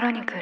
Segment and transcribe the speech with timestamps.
[0.00, 0.40] ロニクル。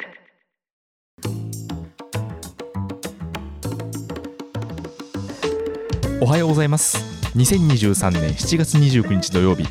[6.21, 6.97] おはようございます。
[7.35, 9.63] 2023年7月29日土曜日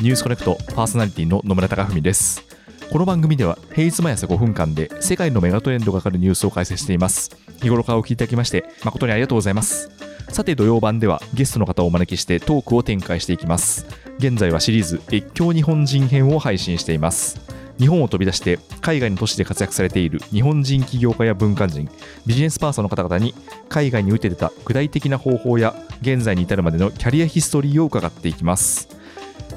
[0.00, 2.42] ニュースコネクトパーソナリティの野村貴文です。
[2.90, 7.30] この番組では平日毎朝5分間で世界のメガトレンドがかかるニュースを解説しています。
[7.62, 9.92] 日頃からお聞きいただきまして誠にありがとうございます。
[10.28, 13.86] さて土曜版ではゲストの方をお招きしてトークを展開していきます。
[14.18, 17.45] 現在はシリーズ越境日本人編を配信しています。
[17.78, 21.88] 日本を飛び出して海外の都市で活躍されている日本人起業家や文化人
[22.26, 23.34] ビジネスパーソンの方々に
[23.68, 28.88] 海外に打て出た具体的な方法や現在に至るまでのキャリアヒストリーを伺っていきます。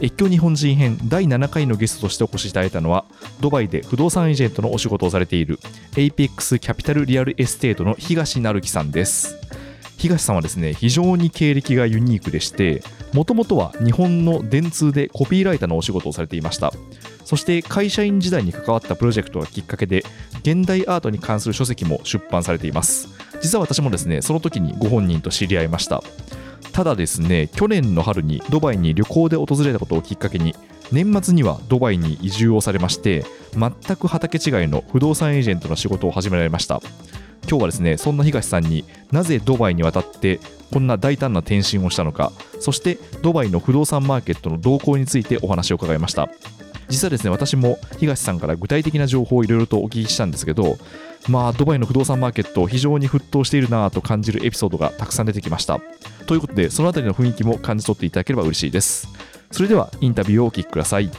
[0.01, 3.03] 越境日本人編第7回のゲストとしてお越しいただいたのは
[3.41, 5.59] ドバイで不動産エージェントのお仕事をされている
[5.93, 9.37] APEX キャピタルリアルエステートの東成樹さんです。
[9.97, 16.71] 東さんはですね非常に経歴がユニークでしてもともとは日本の電通でコピーライターのお仕事をされていました。
[17.29, 20.03] そして会社員時代に関わったプロジェクトがきっかけで
[20.39, 23.07] 現代アートに関する書籍も出版されています。
[23.39, 26.01] 実は私もですねその時にご本人と知り合いました。
[26.71, 30.55] ただですね去年の春にドバイに旅行で訪れたことをきっかけに
[30.91, 36.81] 年末にはドバイに移住をされまして全く畑違いの不動産エージェントの仕事を始められました。
[37.47, 40.39] 今日はですねそんな東さんになぜドバイに渡って
[40.73, 46.27] こんな大胆な転身をしたのかそしてドバイの不動産マーケットの動向についてお話を伺いました。
[46.89, 50.77] 実はですね私も東さんから具体的な情報をいろいろとお聞きしたんですけど
[51.29, 55.79] まあドバイの不動産マーケット非常に沸騰しているなぁと感じるエピソードがたくさん出てきました
[56.25, 59.07] ということでそのあたりの雰囲気も感じ取っていただければ嬉しいです
[59.51, 61.09] それではインタビューをお聞きください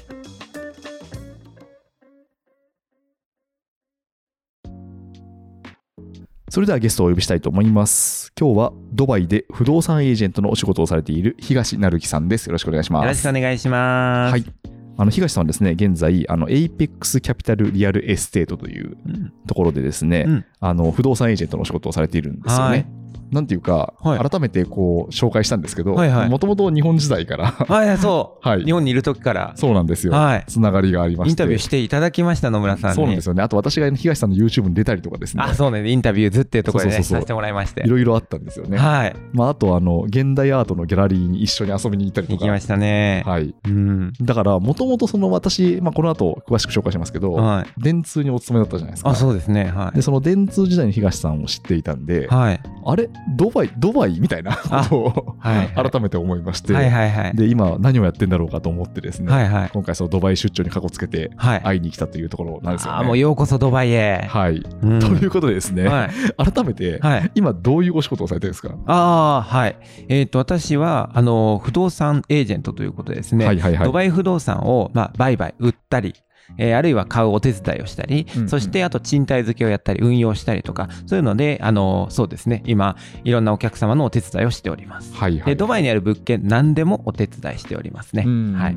[6.50, 8.32] それではゲストをお呼びしたいと思います。
[8.38, 12.46] 今日はドバイで不動産エージェントのお仕事をされている東成樹さんです。
[12.46, 13.04] よろしくお願いします。
[13.04, 14.32] よろしくお願いします。
[14.32, 14.79] はい。
[14.96, 19.32] あの東さんはですね、現在、あの APEX キャピタルリアルエステートといううん。
[19.46, 20.44] ところでですね、うん。
[20.60, 22.86] あの不動産エージェントのお仕事をされているんですよね。
[23.30, 31.30] はいなんていうか、はい改めてこう紹介したんですけど、もともと日本時代から、はい、そう、 はい日本にいる時から、そうなんですよ、はいつながりがありまして。
[31.30, 32.96] インタビューしていただきました、野村さんに。
[32.96, 33.42] そうなんですよね。
[33.42, 37.88] あと私が東さんの YouTube に出たりとかですね、あ、そうね、インタビューズっていうところで、ね、そうそうそうそうさせてもらいましてい。
[37.88, 38.76] ろいろあったんですよね。
[38.76, 43.22] はい、まあ、あとあの現代アートのギャラリーに一緒に遊びに行ったりとか行きましたね。
[43.26, 44.12] はい、うん。
[44.20, 47.80] だからもともとその私、まあ、この後詳しく紹介しますけど、はい。
[47.80, 49.64] 電通にお勤めだったじゃないですかあ、そうですね。
[49.64, 52.26] はでその電通時代に東さんを知っていたんで、い。
[52.26, 52.60] はい。
[52.86, 53.08] あれ？
[53.28, 55.90] ドバイドバイみたいなことをはい。
[55.90, 57.36] 改めて思いまして、はいはいはい。
[57.36, 59.70] で今何をやってんだろうかと思ってですね、はいはい。
[59.72, 61.60] 今回そのドバイ出張にかこつけてはい。
[61.60, 62.98] 会いに来たというところなんですよね。
[63.00, 64.26] あ、もうようこそドバイへ。
[64.28, 66.52] はい、うんということでですね、はい。
[66.52, 67.30] 改めて、はい。
[67.34, 68.94] 今どういうお仕事をされてるんですか、あ
[69.38, 69.76] あ、はい。
[70.08, 76.14] えっ、と、私は、あの、不動産エージェントということでですね、はいはいはいドバイ不動産を、まあ、売買、売ったり、
[76.58, 85.14] えーあるいは買うお手伝いをしたり、うんうんそしてあと賃貸付けをやったり、運用したりとか、そういうので、あの、そうですね、今、いろんなお客様のお手伝いをしております。
[85.14, 88.24] はいはいで、ドバイにある物件、何でもお手伝いしておりますね。
[88.26, 88.76] うんはい。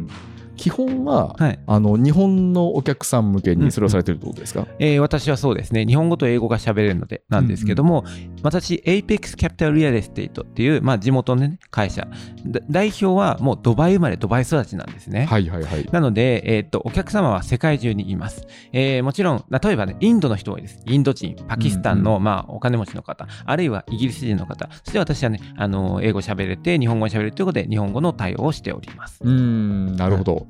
[0.56, 1.60] 基本は、はい。
[1.68, 8.06] あの日本のお客さん向けにそれをされてるってことですか、えー私はそうですね、日本語と英語が喋れるのでなんですけども、
[8.42, 12.08] 私、Apex Capital Real Estate っていう、まあ、地元の、ね、会社、
[12.46, 15.26] だ代表はもうドバイ生まれ、ドバイ育ちなんですね。
[15.26, 15.88] はいはいはい。
[15.92, 18.48] なので、えーっと、お客様は世界中にいます。
[18.72, 20.82] えーもちろん、例えばね、インドの人多いです。
[20.86, 29.20] インド人、パキスタンの、うんまあ、お金持ちの方、あるいはイギリス人の方、そして私はね、あの英語喋れて、日本語喋れるということで、日本語の対応をしております。
[29.24, 30.48] うーん、なるほど。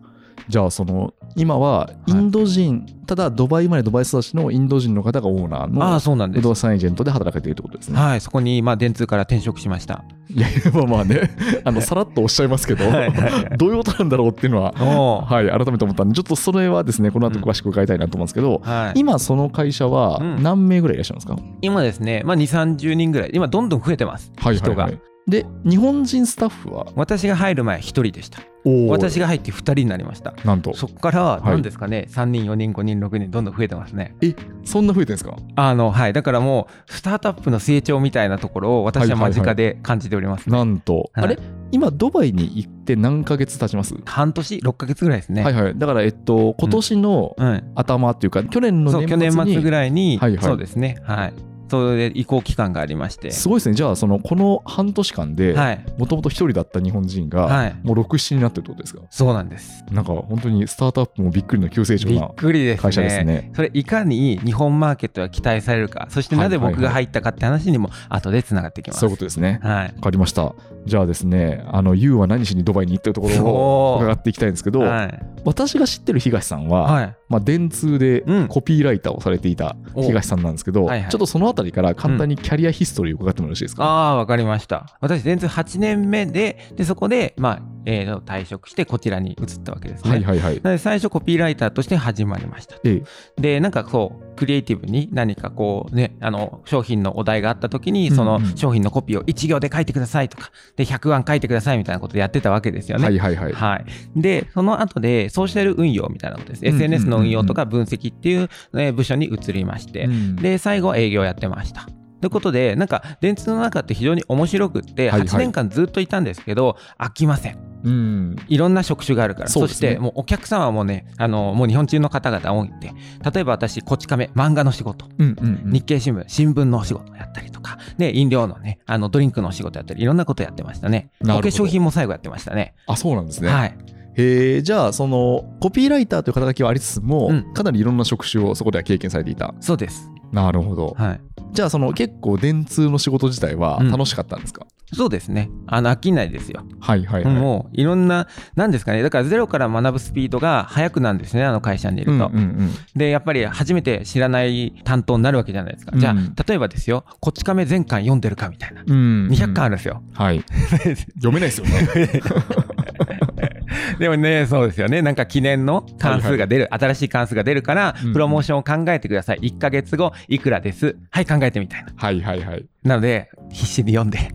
[0.48, 6.42] じゃあ、その、今はインド人、ただドバイ生まれドバイ育ちのインド人の方がオーナーああ、のそうなんです。
[6.42, 6.56] 不動。
[6.56, 8.00] 産エージェントで働かれているってことですね。
[8.00, 10.04] はい、そこに、まあ、電通から転職しました。
[10.30, 11.32] いやいや、まあまあね、
[11.64, 13.58] あの、さらっとおっしゃいますけど、はいはいはい。
[13.58, 20.44] どういうことなんだろうっていうのは、はい、改めて思ったんで、ちょっとそれはですね、この後詳しく伺いたいなと思うんですけど、はい、今その会社はうん。
[20.44, 24.84] 何名ぐらいいらっしゃるんですか、今ですね、まあ、2、30人ぐらい、今、どんどん増えてます、はいはい人が。
[24.86, 25.00] はい。
[25.28, 26.88] で、日本人スタッフは？
[26.96, 28.42] 私が入る前、1人でした。
[28.90, 30.34] 私が入って2人になりました。
[30.46, 30.74] なんと。
[30.74, 34.16] そこから、い何ですかね、3人、4人、5人、6人、どんどん増えてますね。
[34.22, 34.36] え、
[34.66, 35.36] そんな増えてるんですか？
[35.56, 36.14] あの、はい。
[36.14, 41.40] だからもう、スタートアップの成長みたいなところを私は間近で感じております、ねなんと、はいあれ？
[41.72, 45.44] 今ドバイに行って何ヶ月経ちます、半年、6ヶ月ぐらいですね。
[45.44, 47.72] はいはいだからえっと今年のうん。
[47.76, 50.98] 頭っていうか、去年のそう、年末に去年末ぐらいに、はいはいそうですね。
[51.04, 51.34] はい。
[51.70, 53.32] それで移行期間がありまして。
[53.32, 53.76] すごいですね。
[53.76, 55.86] じゃあそのこの半年間ではい。
[55.98, 57.76] もともと一人だった日本人が、はい。
[57.84, 59.02] もう67になってるってことですか？
[59.10, 59.84] そうなんです。
[59.92, 62.82] なんか本当にスタートアップもびっくりの急成長なくりですね。
[62.82, 63.52] 会社ですね。
[63.56, 69.60] それいかに日本マーケットが期待されるかそしてなぜ僕が入ったかって話にも後でつながってきます、そういうことですね。
[69.64, 69.94] はい。
[69.96, 70.54] わかりました。
[70.86, 75.20] じゃあですねあの YOU は何しにドバイに行ってるところを伺っていきたいんですけど、はい。
[75.46, 77.16] 私が知ってる東さんは、はい。
[77.30, 78.48] まあ、電通でうん。
[78.48, 80.04] コピーライターをされていたお。
[80.04, 81.12] 東さんなんですけど、はいはい。
[81.12, 84.98] ちょっとそのあたりから簡単にキャリアヒストリーを伺ってもよろしいですか、ああ、わかりました。
[85.00, 90.12] 私、全然8年目で、で、そこで、まあ、えー退職して、こちらに移ったわけですね。
[90.12, 92.76] はいはいはいなので、最初、コピーライターとして始まりました。
[92.84, 93.02] え
[93.38, 103.06] えで、なんかそう、クリエイティブに何かこうね、あの、商品のお題があった時に、その商品のコピーを1行で書いてくださいとか、で、100案書いてくださいみたいなことやってたわけですよね。
[103.06, 103.86] はいはいはいはい。
[104.16, 106.66] で、その後で、ソーシャル運用みたいなことです。
[106.66, 111.88] SNS の運用とか分析っていう、えー部署に移りまして、うんで、最後は営業やってました。
[112.22, 117.73] ということで、なんか、電通の中って非常に面白くって、はいはい8年間ずっといたんですけど、飽きません。
[117.84, 118.36] うん。
[118.48, 119.50] いろんな職種があるから。
[119.50, 119.68] そね。
[119.68, 122.94] して、もうお客様もね、あの、もう日本中の方々多いんで、
[123.34, 125.72] 例えば私、こち亀、漫画の仕事、うんうんうん。
[125.72, 131.12] 日経新聞、新聞のお仕事やったりとか、で、飲料のね、あの、ドリンクのお仕事やったり、いろんなことやってましたね。
[131.24, 132.74] お化粧品も最後やってましたね。
[132.88, 133.78] あそうなんですね、はい。
[134.16, 137.54] へえじゃあそのコピーライターという肩書きはありつつも、うん。
[137.54, 139.54] かなりいろんな職種をそこでは経験されていた。
[139.60, 140.10] そうです。
[140.32, 140.96] なるほど。
[140.98, 141.22] はい。
[141.52, 143.92] じゃあその結構電通の仕事自体はうん。
[143.92, 145.50] 楽しかったんですか、そうですね。
[145.68, 146.64] あの、飽きないですよ。
[146.80, 152.28] はいはいはい、もういろんな、なんですかね、だからゼロから学ぶスピードが速くなるんですね、あの会社にいると。
[152.28, 155.92] うんうんうんで、やっぱり初めて知らない担当になるわけじゃないですか。
[155.94, 158.84] うんじゃあ、例えばですよ、こち亀全巻読んでるかみたいな。
[158.86, 160.02] うん200巻あるんですよ。
[160.14, 160.44] はい
[161.16, 161.72] 読めないですよね
[164.00, 165.02] でもね、そうですよね。
[165.02, 169.40] なんか記念の関数が出る、新しい関数が出るからうん、プロモーションを考えてください。
[169.42, 170.96] 1ヶ月後、いくらです？
[171.10, 171.94] はい、考えてみたいな。
[171.96, 172.66] はいはいはい。
[172.84, 174.20] なので、必死に読んで、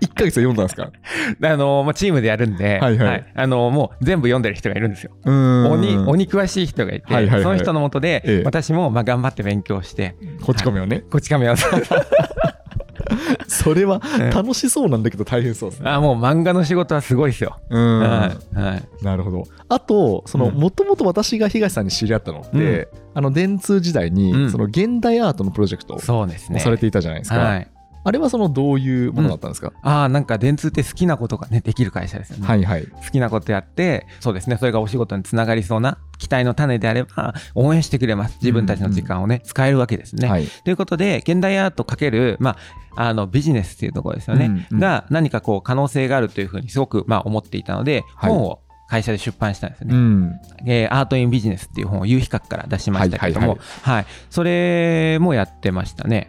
[0.00, 0.90] 1ヶ月で読んだんですか？
[1.52, 3.24] あのまあ、チームでやるんで、はいはい。
[3.34, 5.10] あのもう全部読んでる人がいるんですよ。
[5.24, 7.42] 鬼鬼詳しい人がいて、はいはいはい。
[7.42, 8.42] その人のもとで、ええ。
[8.44, 11.54] 私もまあ頑張って勉強して、こっち亀をね、こち亀を
[13.48, 15.90] それはええ楽しそうなんだけど大変そうですね。
[15.90, 17.58] あもう漫画の仕事はすごいですよ。
[17.70, 18.00] うん。
[18.00, 18.88] はいはい。
[19.02, 19.44] なるほど。
[19.68, 20.54] あとそのうん。
[20.54, 24.50] もともと私が東さんに知り合ったのって、あの電通時代に、うん。
[24.50, 25.98] その現代アートのプロジェクトを。
[26.60, 27.68] されていたじゃないですか、はい、
[28.04, 32.46] あれはそのどういうものだったんですか、ああなんか電通って好きなことがねできる会社ですよね。
[32.46, 32.86] はいはい。
[32.86, 34.58] 好きなことやってそうですね。
[34.58, 38.38] それがお仕事につながりそうな期待の種であれば応援してくれます。
[38.40, 40.28] 自分たちの時間をね、使えるわけですね。
[40.28, 40.46] はい。
[40.46, 42.56] ということで現代アートかける、ま
[42.96, 44.78] あ、あのビジネスっていうところですよね、うんうん。
[44.78, 48.30] が何かこう可能性があるというふうにすごくまあ思っていたので、はい。
[48.30, 49.94] 本を会社で出版したんですよね。
[49.94, 50.32] うん。
[50.66, 54.06] えーアート・イン・ビジネスっていう本を有比較から出しましたけども、ははいい。
[54.30, 56.26] それもやってましたね。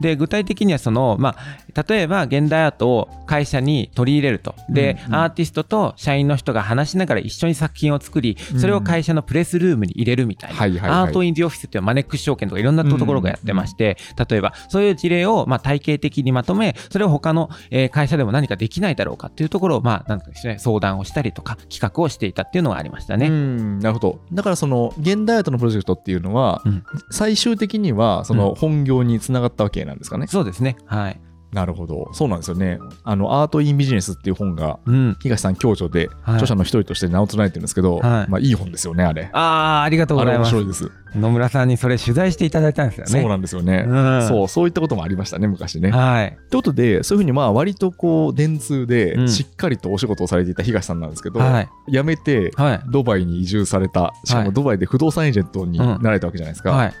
[0.00, 4.54] で具体的にはその、まあ、例えば現代アートを会社に取り入れると。
[4.68, 5.20] で、うんうん。
[5.20, 10.90] アーティストと社員の人が話しながら一緒に作品を作りそれを会社のプレスルームに入れるみたいな、はいはいはい。
[10.90, 13.96] Art in the Office っていうマネックス証券とかいろんなところがやってまして、
[14.28, 23.26] 例えばそういう事例をまあ体系的にまとめそれを他のえー会社でも何かできないだろうかっていうところをまあなんかですね相談をしたりとか企画をしていたっていうのがありましたね。
[23.26, 23.78] うん。
[23.80, 24.20] なるほど。
[24.32, 26.84] だからその現代アートのプロジェクトっていうのは、うん。
[27.10, 30.76] 最終的にはその本業につながったわけなんですかね、そうですね。
[30.86, 31.20] はい。
[31.52, 35.16] なるほどそうなんですよねあのアート・イン・ビジネスっていう本がうん。
[35.22, 40.54] 東さん共著ではい著者の一人として名を連ねてるんですけど、はいまあいい本ですよねあれああ、ありがとうございます。
[40.54, 43.20] 面白いです野村さんにそれ取材していただいたんですよね。
[43.22, 46.36] そうなんですよね、うんそうそういったこともありましたね昔ねはい。
[46.50, 51.68] ということでそういうふうにまあ割とこう電通うでんしっかりとお仕事をされていた東さんなんですけど、はい。
[51.90, 52.80] 辞めてはい。
[52.90, 56.92] ドバイに移住されたしかはいもドバイで不動産エージェントになられたわけじゃないですか、はい。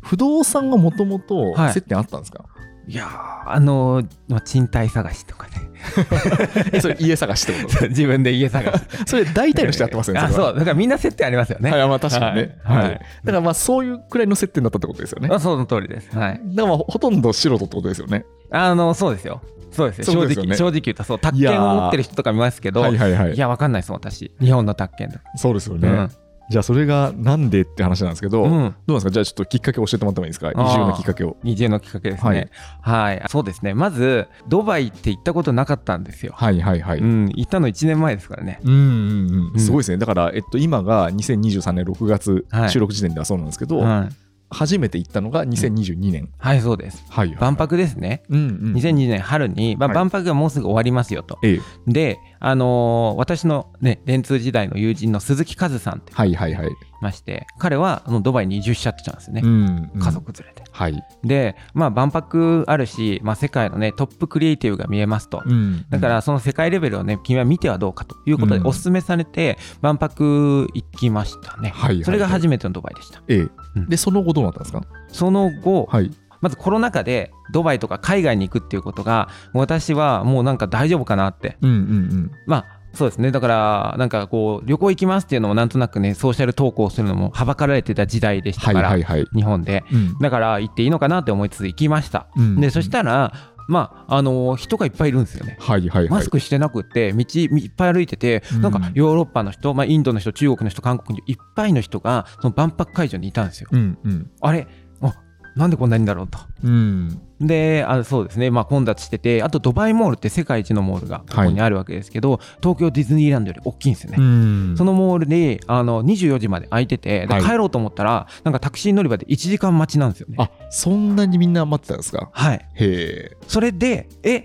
[0.00, 2.44] 不動産がもともとはい接点あったんですか、
[2.86, 5.70] いやーあのーまあ賃貸探しとかね。
[6.72, 7.88] えそれ家探しってこと？
[7.88, 8.80] 自分で家探し。
[9.06, 10.54] それ大体の人やってますよねあ、そう。
[10.54, 11.70] だからみんな接点ありますよね。
[11.70, 12.58] はい、まあ確かにね。
[12.64, 12.86] はいはい。
[12.88, 15.28] はいだからまあそういうくらいの接点だったってことですよね。
[15.28, 16.16] だかあその通りです。
[16.16, 16.40] はい。
[16.54, 18.24] らまあほとんど素人ってことですよね。
[18.50, 19.40] あの、そうですよ。
[19.70, 20.04] そうですよ。
[20.04, 24.32] 正直、正直言うと、そう、宅建を持ってる人とか見ますけど、はいはいはいいや、わかんないです、私。
[24.40, 25.20] 日本の宅建だ。
[25.36, 25.88] そうですよね。
[25.88, 26.10] うん
[26.50, 29.10] じゃあそれがなんでって話なんですけど、うんどうなんですか？
[29.12, 30.50] じゃあちょっときっかけ教えてもらってもいいですか？
[30.50, 31.36] 移住のきっかけを。
[31.44, 32.50] 移住のきっかけですね。
[32.82, 33.22] はい。
[33.28, 33.72] そうですね。
[33.72, 36.32] まず、ドバイって行ったことなかったんですよ。
[36.34, 36.98] はいはいはい。
[36.98, 38.60] うんうん、行ったの1年前ですからね。
[38.64, 39.98] うんうんうんすごいですね。
[39.98, 44.08] だから、えっと、今が2023年6月、はい収録時点ではそうなんですけど、は
[44.50, 47.04] 初めて行ったのが2022年、はいそうです。
[47.08, 47.36] はいはい。
[47.38, 48.22] 万博ですね。
[48.28, 49.96] うんうん2020年春に、まあ、はい。
[49.96, 51.60] 万博がもうすぐ終わりますよと、ええ。
[51.86, 60.64] で、あのー私のね電通時代の友人の鈴木和さんってはいはいはい、いまして彼はあのドバイに移住しちゃってたんですよね、ん家族連れて。
[60.70, 65.42] はい、で、まあ、万博あるし、まあ、世界のねトップクリエイティブが見えますと。
[65.42, 68.66] んだからその世界レベルをね君は見てはどうかということでうん。
[68.66, 72.04] お勧めされて万博行きましたね、はいはいはい。
[72.04, 73.22] それが初めてのドバイでした。
[73.28, 73.88] ええうん。
[73.88, 74.82] でその後どうなったんですか？
[75.08, 76.10] その後、はい。
[76.40, 81.58] まずコロナ禍でドバイとか海外に行くっていうことが私はもうなんか大丈夫かなって。
[81.60, 81.80] うんうんう
[82.16, 82.30] ん。
[82.46, 83.30] まあそうですね。
[83.30, 89.84] だからなんかこう旅行行きますっていうのもなんとなくねソーシャル投稿するのもはばかられてた時代でしたはいから、はいはい日本で。
[89.92, 90.18] うん。
[90.18, 92.58] だから行っていいのかなって思いつつ行きました、うん。
[92.58, 93.32] でそしたら
[93.70, 95.56] まああの人がいっぱいいるんですよね。
[95.60, 96.08] はいはいはい。
[96.08, 98.62] マスクしてなくって道いっぱい歩いててうん。
[98.62, 103.68] なんかヨーロッパの人、まあ、インドの人中国の人韓国の人いっぱいの人がその万博会場にいたんですよ。
[103.70, 104.30] うんうん。
[104.40, 104.66] あれ？
[105.00, 105.14] あ
[105.56, 106.38] なんでこんなにだろうと。
[106.64, 114.76] うんであそうですね、まあ、混雑しててあとドバイモールって世界一のモールがここにあるわけですけど、東京ディズニーランドより大きいんですよね、ん。
[114.76, 120.36] そのモールであの24時まで空いてて帰ろうと思ったら、なんかタクシー乗り場で1時間待ちなんですよね。
[120.38, 122.28] あそんなにみんな待ってたんですか？
[122.32, 122.56] はい。
[122.56, 123.36] へえ。
[123.48, 124.44] それでえ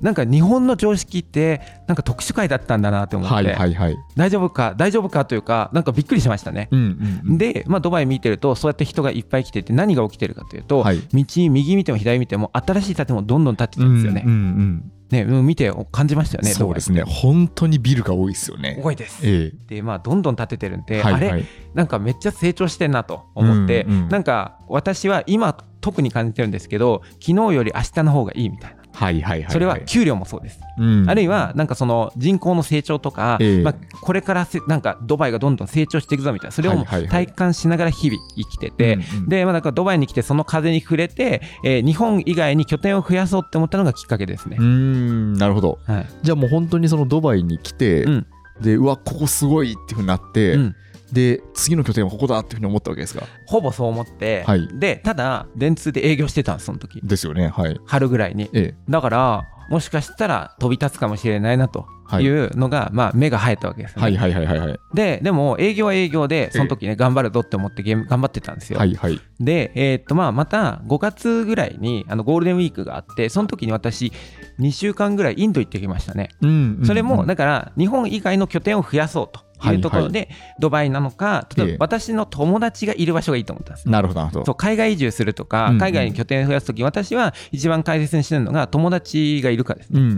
[0.00, 3.96] なんか日本の常識ってなんか特殊会だったんだなって思って、はいはいはい。
[4.16, 7.38] 大丈夫か大丈夫かというかなんかびっくりしましたね、うんうんうん。
[7.38, 11.00] で、まあ、ドバイ見てるとそうやって人がいっぱい来てて何が起きてるかというと、はい。
[11.00, 14.22] 道右見ても左見ても新しい建物どんどん建ってるんですよね。
[14.24, 16.50] うんうんねうん見て感じましたよね。
[16.50, 17.02] そうですね。
[17.02, 18.80] 本当にビルが多いですよね。
[18.82, 19.20] 多いです。
[19.24, 21.44] えでまあどんどん建ててるんで、えはいはあれい
[21.74, 24.08] なんかめっちゃ成長してんなと思って、うんうん。
[24.08, 28.79] なんか私は今特に感じてるんですけど昨日より明日の方がいいみたいな。
[29.00, 30.60] はいはいはいそれは給料もそうです。
[30.76, 31.08] うん。
[31.08, 33.62] あるいはなんかその人口の成長とか、ええ。
[33.62, 37.08] まあ、これからせなんかドバイがどんどん成長していくぞみたいなそれをはいはいはい。
[37.08, 44.58] 体感しながら日々生きてて、で、まあ、だからドバイに来てその風に触れて、えー日本以外に拠点を増やそうって思ったのがきっかけですね。
[44.60, 44.62] う。
[44.62, 45.78] んなるほど。
[45.86, 46.06] はい。
[46.22, 48.26] じゃあもう本当にそのドバイに来て、うん。
[48.60, 50.76] でうわここすごいっていうふうになって、うん
[51.12, 54.68] で次の拠点はここだっていうふうに思ったわけですかほぼそう思って、はい。
[54.78, 57.00] でただ電通で営業してたんですその時。
[57.02, 57.80] ですよねはい。
[57.86, 58.50] 春ぐらいに。
[58.52, 58.74] ええ。
[58.88, 62.24] だからもしかしたら飛び立つかもしれないなとはい。
[62.24, 64.78] いうのが、まあ、目が生えたわけですね、はいはいはいはいはい。
[64.94, 69.20] ででも営業は営業でその時ね頑張るぞって思ってゲーム頑張ってたんですよ、はいはい。
[69.38, 74.12] で、えーっとまあ、また5月ぐらいにあのゴールデンウィークがあってその時に私
[74.58, 76.30] 2週間ぐらいインド行ってきましたね。
[76.40, 81.76] うんそれもうんだから日本以外の拠点を増やそうというところでドバイなのか例えええ。
[81.76, 83.88] ば私の友達がいる場所がいいと思ったんです。
[83.88, 84.46] なるほどなるほど。
[84.46, 85.78] そう海外移住するとかうんうん。
[85.78, 90.00] 海外に拠点を増やす時私は一番大切にしてるのが友達がいるかですね。
[90.00, 90.16] うんうんう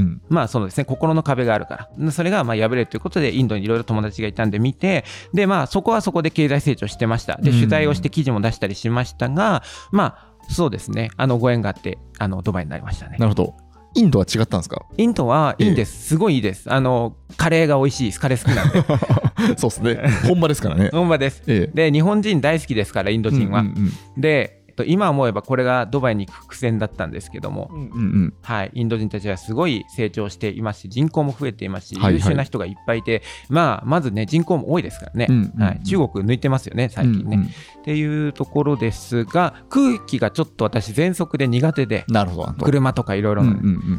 [0.00, 0.22] ん。
[0.28, 2.10] まあそうですね心の壁があるから。
[2.10, 7.36] それがまあ破れるということでインドにいろいろ友達がいたんで見てでまあそこはそこで経済成長してました。
[7.36, 7.56] でうん。
[7.56, 11.10] 取材をして記事も出したりしましたがまあそうですね。
[11.16, 13.16] あのご縁があってあのドバイになりましたね。
[13.18, 13.63] なるほど
[13.94, 14.82] インドは違ったんですか？
[14.96, 16.72] インドはいいんですすごいいいです。
[16.72, 18.20] あのカレーが美味しいです。
[18.20, 19.54] カレー好きなんで。
[19.58, 20.10] そうですね。
[20.28, 20.90] 本場ですからね。
[20.92, 21.42] ほんまです。
[21.46, 21.90] ええ。
[21.90, 23.66] で日本人大好きですからインド人は、うん
[24.16, 24.20] うん。
[24.20, 28.34] でと今思えばこれがドバイに行く苦戦だったんですけども、うんうんうん。
[28.42, 32.14] はい、インド人たちはすごい成長していますし人口も増えていますし、はいはい。
[32.14, 35.62] 優秀な人がいっぱいいて、まあ、まずね人口も多いですからね、うんうんうん。
[35.62, 37.48] はい、中国抜いてますよね最近ね、うんうん
[37.84, 42.52] っていうところですが空気がちょっと私喘息で苦手でなるほど。
[42.64, 43.44] 車とかいろいろ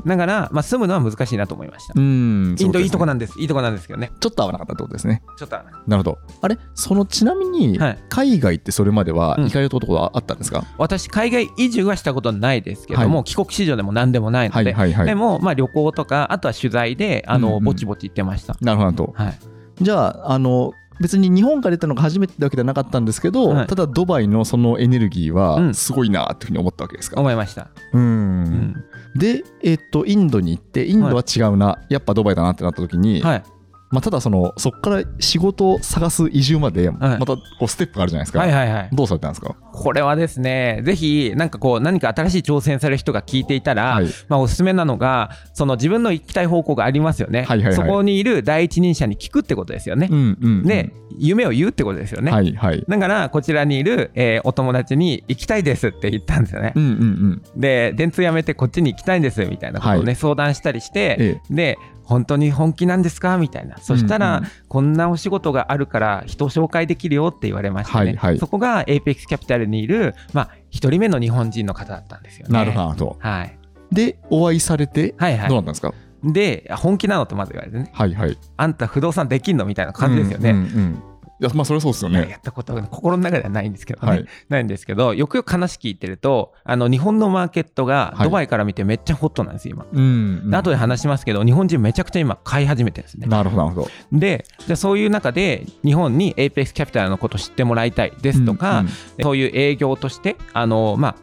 [0.05, 3.39] だから、まあ、住むのは難しいなと思いました、うんインドいいとこななんです。
[3.39, 4.11] いいとこなんですけどね。
[4.19, 5.21] ちょっと合わなかったってことですね。
[5.37, 6.17] ちょっとなるほど。
[6.41, 6.57] あれ？
[6.73, 7.99] そのちなみにはい。
[8.09, 9.43] 海外ってそれまではうん。
[9.45, 15.05] 行かれたことはあったんですか、私海外移住はしたことないですけども、は帰国子女でも何でもないので、はいはいはい。
[15.05, 17.53] でも、まあ、旅行とかあとは取材であの、うん。
[17.55, 19.13] うんぼちぼち行ってました、なるほど。
[19.15, 19.39] はい、
[19.81, 23.67] じゃああの別に日本から出たのが初めてってわけではなかったんですけど、はい。
[23.67, 25.67] ただドバイのそのエネルギーうん。
[25.67, 28.01] はすごいなっていうふうに思ったわけですか、思いました、うん。
[28.01, 28.83] うん。
[29.15, 33.43] で、えっとインドに行ってインドは違うな、やっぱドバイだなってなった時に、はい
[33.91, 38.89] まあ、ただそのそこから仕事を探す移住までまたこうステップがあるじゃないですか、はいはいはい。
[38.91, 39.55] どうされたんですか？
[39.71, 44.07] これはですねぜひなんかこう何か新しい挑戦される人が聞いていたら、はい。
[44.27, 47.75] まあ、おすすめなのがその自分の行きたい方向がありますよね、はいはいはい。
[47.75, 50.63] そこにいる第一人者に聞くってことですよね、うんうんうん。
[50.63, 52.83] で夢を言うってことですよね、はいはい。
[52.87, 57.61] だからこちらにいる、えーお友達に行きたいですって言ったんですよね、うんうんうん。
[57.61, 60.15] で電通辞めてこっちに行きたいんですみたいなことをね、はい。
[60.15, 61.41] 相談したりして、え。
[61.49, 63.37] で本当に本気なんですか？
[63.37, 63.77] みたいな。
[63.79, 64.43] そしたら、うん。
[64.43, 68.37] うんこんなお仕事があるから人を紹介できるよって言われましてね、はいはい。
[68.39, 72.29] そこが APEX キャピタルにいる、まあ、一人目の日本人の方だったんで。
[72.31, 72.53] すよね。
[72.53, 73.15] なるほど。
[73.19, 73.57] はい、
[73.91, 75.49] でお会いされてはいはい。
[75.49, 75.93] どうなったんですか、
[76.23, 77.89] で本気なのとまず言われてね。
[77.93, 78.37] はいはい。
[78.57, 79.65] あんた不動産できんの？
[79.65, 81.03] みたいな感じですよね、うんうん
[81.39, 82.19] やまあそれはそうですよね。
[82.19, 84.25] いややったことは心の中ではないんですけどね、はい。
[84.49, 88.25] ないんですけどよくよく話聞いてるとあの日本のマーケットがはい。
[88.25, 89.85] ドバイから見てめっちゃホットなんですよ今。
[89.91, 93.27] うんで後で話しますけど日本人めちゃくちゃ今買い始めてるんですね。
[93.27, 93.89] なるほどなるほど。
[94.11, 98.91] ででそういう中で日本に APEX キャピタルのことを知ってもらいたいですとか、うんうん。
[99.21, 101.15] そういう営業としてあの、まあ、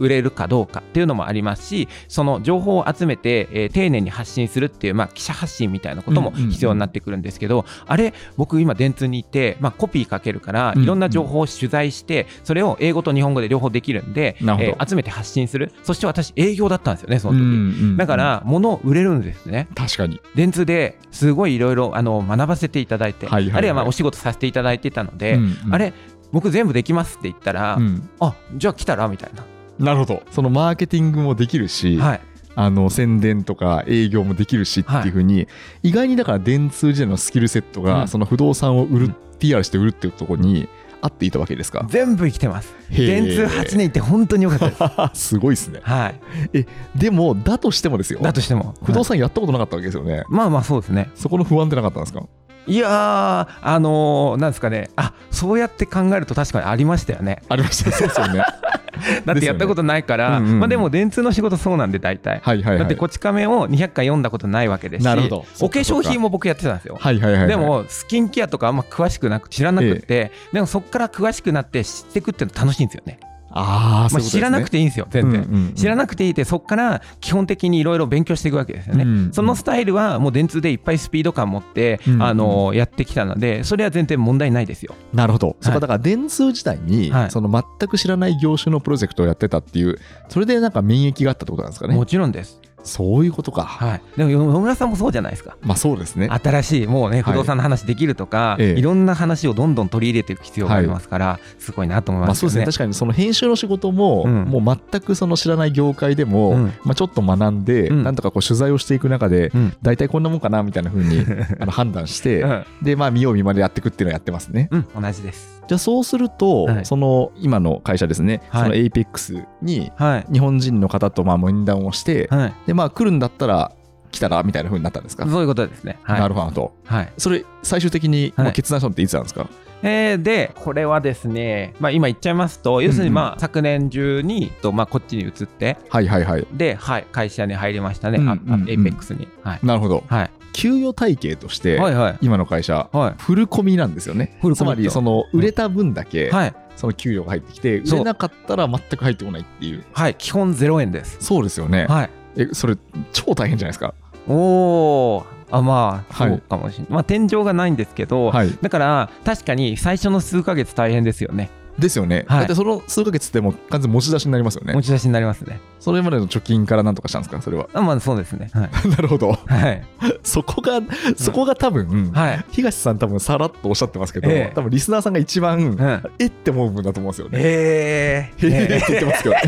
[0.00, 6.50] 売れるかどうかっていうのもありますしその情報を集めて、えー丁寧に発信するっていう、まあ、記者発信みたいなこともうんうんうん。
[6.50, 10.84] 必要になってくるんですけど、あれ僕今電通にいて、まあ、コピーかけるからうんうん。
[10.84, 15.72] いろんな情報を取材してそれを英語と日本語で両方できるんで、えー集めて発信する。
[15.82, 17.48] そして私営業だったんですよねその時、うんう
[17.94, 19.68] んだから物売れるんですね。
[19.74, 20.20] 確かに。
[20.34, 23.58] 電通ですごいいろいろあの学ばせていただいて、はいはいはい。
[23.58, 25.74] あるいはまあお仕事させていただいてたので、うんうん。
[25.74, 25.92] あれ
[26.32, 28.08] 僕全部できますって言ったら、うん。
[28.20, 29.08] あじゃあ来たら？
[29.08, 29.44] みたいな、
[29.80, 30.22] なるほど。
[30.30, 32.20] そのマーケティングもできるし、はい、
[32.54, 35.48] あの宣伝とか営業もできるしっていうふうに、
[35.82, 38.08] 意外にだから電通時代のスキルセットが、うん。
[38.08, 39.16] その不動産を売る、うん。
[39.38, 40.68] PR して売るっていうところに
[41.00, 41.86] あっていたわけですか？
[41.88, 42.74] 全部生きてます。
[42.90, 45.28] 電通8年いて本当に良かったです。
[45.28, 45.80] すごいですね。
[45.82, 46.12] は
[46.52, 46.66] い。
[46.94, 48.20] でもだとしてもですよ。
[48.20, 48.74] だとしても。
[48.84, 51.10] 不動はい産やったことなかったわけですよね、まあまあそうですね。
[51.14, 52.22] そこの不安ってなかったんですか？
[52.70, 54.90] いやーあのーなんですかね。
[54.94, 57.42] あそうやって考えると確かにありましたよね。
[57.48, 58.44] ありましたそうですよね。
[59.24, 60.60] だってやったことないから、うんうんうん。
[60.60, 62.78] まあでも電通の仕事そうなんで大体、はいはいはい。
[62.78, 65.46] だってこち亀を200回読んだことないわけですしなるほど。
[65.54, 66.96] そお化粧品も僕やってたんですよ。
[67.00, 67.48] はいはいはいはい。
[67.48, 73.18] でもスキンケアとかあんま詳しくなく知らなくて、でもそこから詳しくなって知っていくっていうの楽しいんですよね。
[73.50, 75.74] ああ、まあ、知らなくていいんですよ全然、うんうんうん。
[75.74, 79.32] 知らなくていいってそこから基本的にいろいろ勉強していくわけですよね、うん。
[79.32, 84.94] そのスタイルはもう電通でいっぱいスピード感持って、うんあのやってきたのでそれは全然問題ないですよ。
[85.12, 87.30] なるほど、そこはだから電通時代に、はい。
[87.30, 91.94] その全く知らない業種のプロジェクトをやってたっていうそれでなんか免疫があったってことなんですかね。
[91.94, 95.56] もちろんです、そういうことか、はい、でも野村さんもそうじゃないですか。
[95.62, 96.28] まあそうですね。
[96.30, 97.34] 新しいもうねはい。
[97.34, 98.78] 不動産の話できるとか、ええ。
[98.78, 102.50] いろんな話をどんどん取り入れていく必要がありますから、すごいなと思いまあますよね。
[102.52, 102.72] そうですね。
[102.72, 104.44] 確かにその編集の仕事も、うん。
[104.44, 106.64] もう全くその知らない業界でも、うん。
[106.84, 108.02] まあ、ちょっと学んで、うん。
[108.02, 109.76] なんとかこう取材をしていく中で、うん。
[109.82, 111.24] 大体こんなもんかなみたいな風に
[111.60, 112.64] あの 判断して、うん。
[112.82, 114.68] でまあ見よう見までやっていくっていうのをやってますね。
[114.70, 115.59] うん、同じです。
[115.70, 120.32] じゃあそうすると、はいその今の会社ですね、はいその APEX にはい。
[120.32, 122.54] 日本人の方とまあ面談をして、はい。
[122.66, 123.70] でまあ来るんだったら
[124.10, 126.00] 来たらみたいな風になったんですか、そういうことですね。
[126.02, 126.20] はい。
[126.20, 127.12] なるほどはい。
[127.18, 129.48] それ最終的にはいもう決断したのっていつなんですか、
[129.84, 139.28] えーで、これはですね、まあ、今言っちゃいますと、要するに、うんうんまあ、昨年中に、とまあ、こっちに移って、はいはいはいで、はい、会社に入りましたね、あうんうんうんあ APEX に。
[139.44, 139.60] はい。
[139.62, 140.30] なるほどはい。
[140.52, 142.18] 給与体系として、はいはい。
[142.20, 143.22] 今の会社はい。
[143.22, 146.54] フルコミなんですよねつまりその売れた分だけ、はい。
[146.76, 150.14] その給与が入ってきて売れなかったら全く入ってこないっていうはい。
[150.16, 151.18] 基本0円です。
[151.20, 152.10] そうですよね、はい。
[152.36, 152.76] えそれ
[153.12, 153.94] 超大変じゃないですか
[154.28, 155.24] おー。
[155.50, 156.92] あ、まあ、はいそうかもしれない。
[156.92, 161.50] まあ、天井がないんですけど、はいだから、確かに最初の数ヶ月大変ですよね。
[161.78, 165.60] ですよね、はいだってその数ヶ月ってもう完全持ち出しになりますよね持ち出しになりますね。
[165.78, 168.50] それまでの貯金からなんとかしたんですかそれはあまあ、そうですね。
[168.52, 168.70] はい。
[168.90, 169.82] なるほどはい。
[170.22, 170.80] そこが
[171.16, 172.44] そこが多分、はい。
[172.50, 176.02] 東さん多分さらっとおっしゃってますけど、ええ多分リスナーさんが一番、うん。
[176.18, 177.38] えって思う分だと思うんですよね。
[177.40, 179.40] えへえって言ってますけど、ね、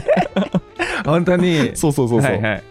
[1.05, 1.73] 本当に。
[1.75, 2.63] そうそうそうそう、はいはい。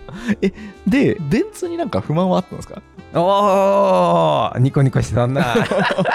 [0.88, 2.82] で電通になんか不満はあったんですか？
[3.14, 5.56] おーニコニコしてたんだ。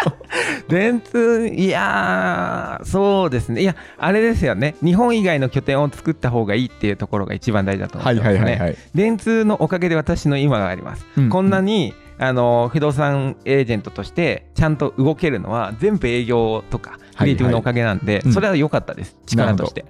[0.69, 3.63] 電通、いやー、そうですね。
[3.63, 4.75] いや、あれですよね。
[4.83, 8.77] 日本以外の拠点を作った方がいいっていうところが一番大事だと思はいいますね。
[8.95, 11.07] 電通のおかげで私の今があります。
[11.17, 18.33] うんこんなに、あの不動産エージェントとしてちゃんと動けるのは全部営業とかクリエイティブのおかげなんで、うん。
[18.33, 19.85] それは良かったです、力として。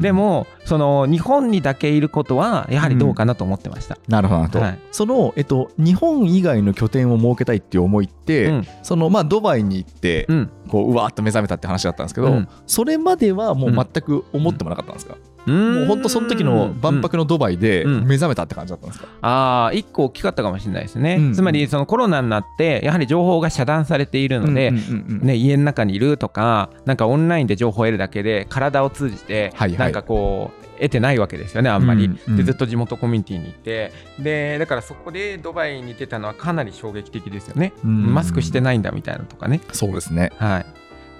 [0.00, 3.98] でもその日本にだけいることはやはりどうかなと思ってました。
[4.08, 4.60] なるほど。
[4.60, 4.78] はい。
[4.90, 8.66] その、えっと、日本以外の拠点を設けたいっていう思いって、うん。
[8.82, 10.50] そのまあドバイに行って、うん。
[10.68, 12.48] こううわーっと目覚めたって話だったんですけど、うん。
[12.66, 18.06] それまではもう全く思ってもなかったんですか、ももう本当その時の万博のドバイでうん。
[18.06, 21.34] 目覚めたって感じだったんですか、ああ一個大きかったかもしれないですね、うん。
[21.34, 25.26] つまりそのコロナになってやはり情報が遮断されているので、うんうんうんうん。
[25.26, 29.78] ね、家の中にいるとかなんかオンラインで情報を得るだけで体を通じてはいはい。
[29.78, 33.92] なんかこう得てないわけですよねあんまり、うんうんでずっと地元コミュニティにいて。
[34.18, 38.14] でだからそこでドバイに出たのはかなり衝撃的ですよね、うん。
[38.14, 39.60] マスクしてないんだみたいなのとかね。
[39.72, 40.32] そうですね。
[40.36, 40.66] はい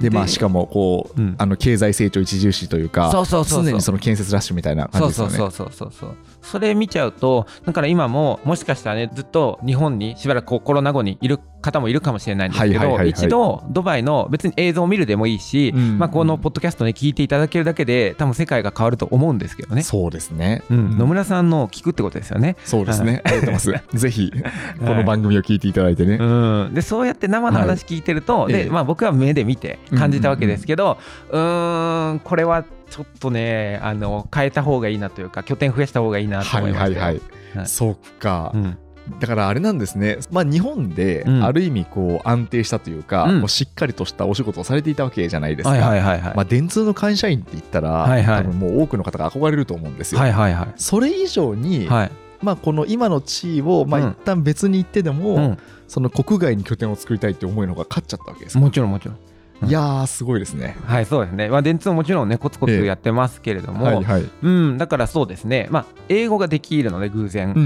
[0.01, 1.35] でまあでしかもこう、うん。
[1.39, 3.65] あの経済成長著しいというかそうそうそうそう。
[3.65, 5.37] 常にその建設ラッシュみたいな感じですよね。
[5.37, 19.83] そうそうそうそうそうそれ見ちゃうとだから今ももしかしたらねずっと日本にしばらくコロナ後にいる方もいるかもしれないんですけどはいはいはいはい一度ドバイの別に映像を見るでもいいし、うんまあ、このポッドキャストで聞いていただけるだけで多分世界が変わると思うんですけどね。
[19.83, 20.63] そうですね。
[20.71, 22.57] うん、野村さんのを聞くってことですよね。
[22.65, 23.23] そうですね。
[23.25, 23.97] ありがとうございます。
[23.99, 24.33] ぜひ、
[24.79, 26.19] この番組を聞いていただいてね。
[26.21, 26.25] う
[26.71, 30.99] ん、でそうやって生の話聞いてると、ではいええまあ、僕は目で見て感じたわけですけど、
[31.31, 37.01] うーんこれはちょっとねあの変えた方がいいなというか拠点増やした方がいいなとはい思いますよ。
[37.01, 37.21] はいはい。
[37.57, 37.67] はい。
[37.67, 38.53] そっか。
[38.55, 38.79] うん。
[39.21, 41.45] だからあれなんですね、まあ、日本でうん。
[41.45, 43.39] ある意味こう安定したというか、うん。
[43.41, 45.71] もうしっかりとしたお仕事をされていたわけじゃないですか。
[45.71, 48.45] はいはいはいはい、まあ、電通の会社員って言ったら、はいはい。
[48.45, 50.21] 多分もう多くの方が憧れると思うんですよ。
[50.21, 50.69] はいはいはい。
[50.77, 52.11] それ以上に、はい。
[52.43, 54.11] まあ、この今の地位を、まあ、うん。
[54.11, 55.59] 一旦別に行ってでも、うん。
[55.89, 58.61] その国外に拠点を作りたいって思いの方が勝っちゃったわけですか。
[58.61, 59.19] もちろんもちろん
[59.65, 60.77] いやーすごいですね。
[60.85, 64.31] はいそうですね、まあ、電通ももちろんねコツコツやってますけれども、はいはい。
[64.43, 67.63] うん、だからそうですね、まあ、英語ができるので偶然、うんうんう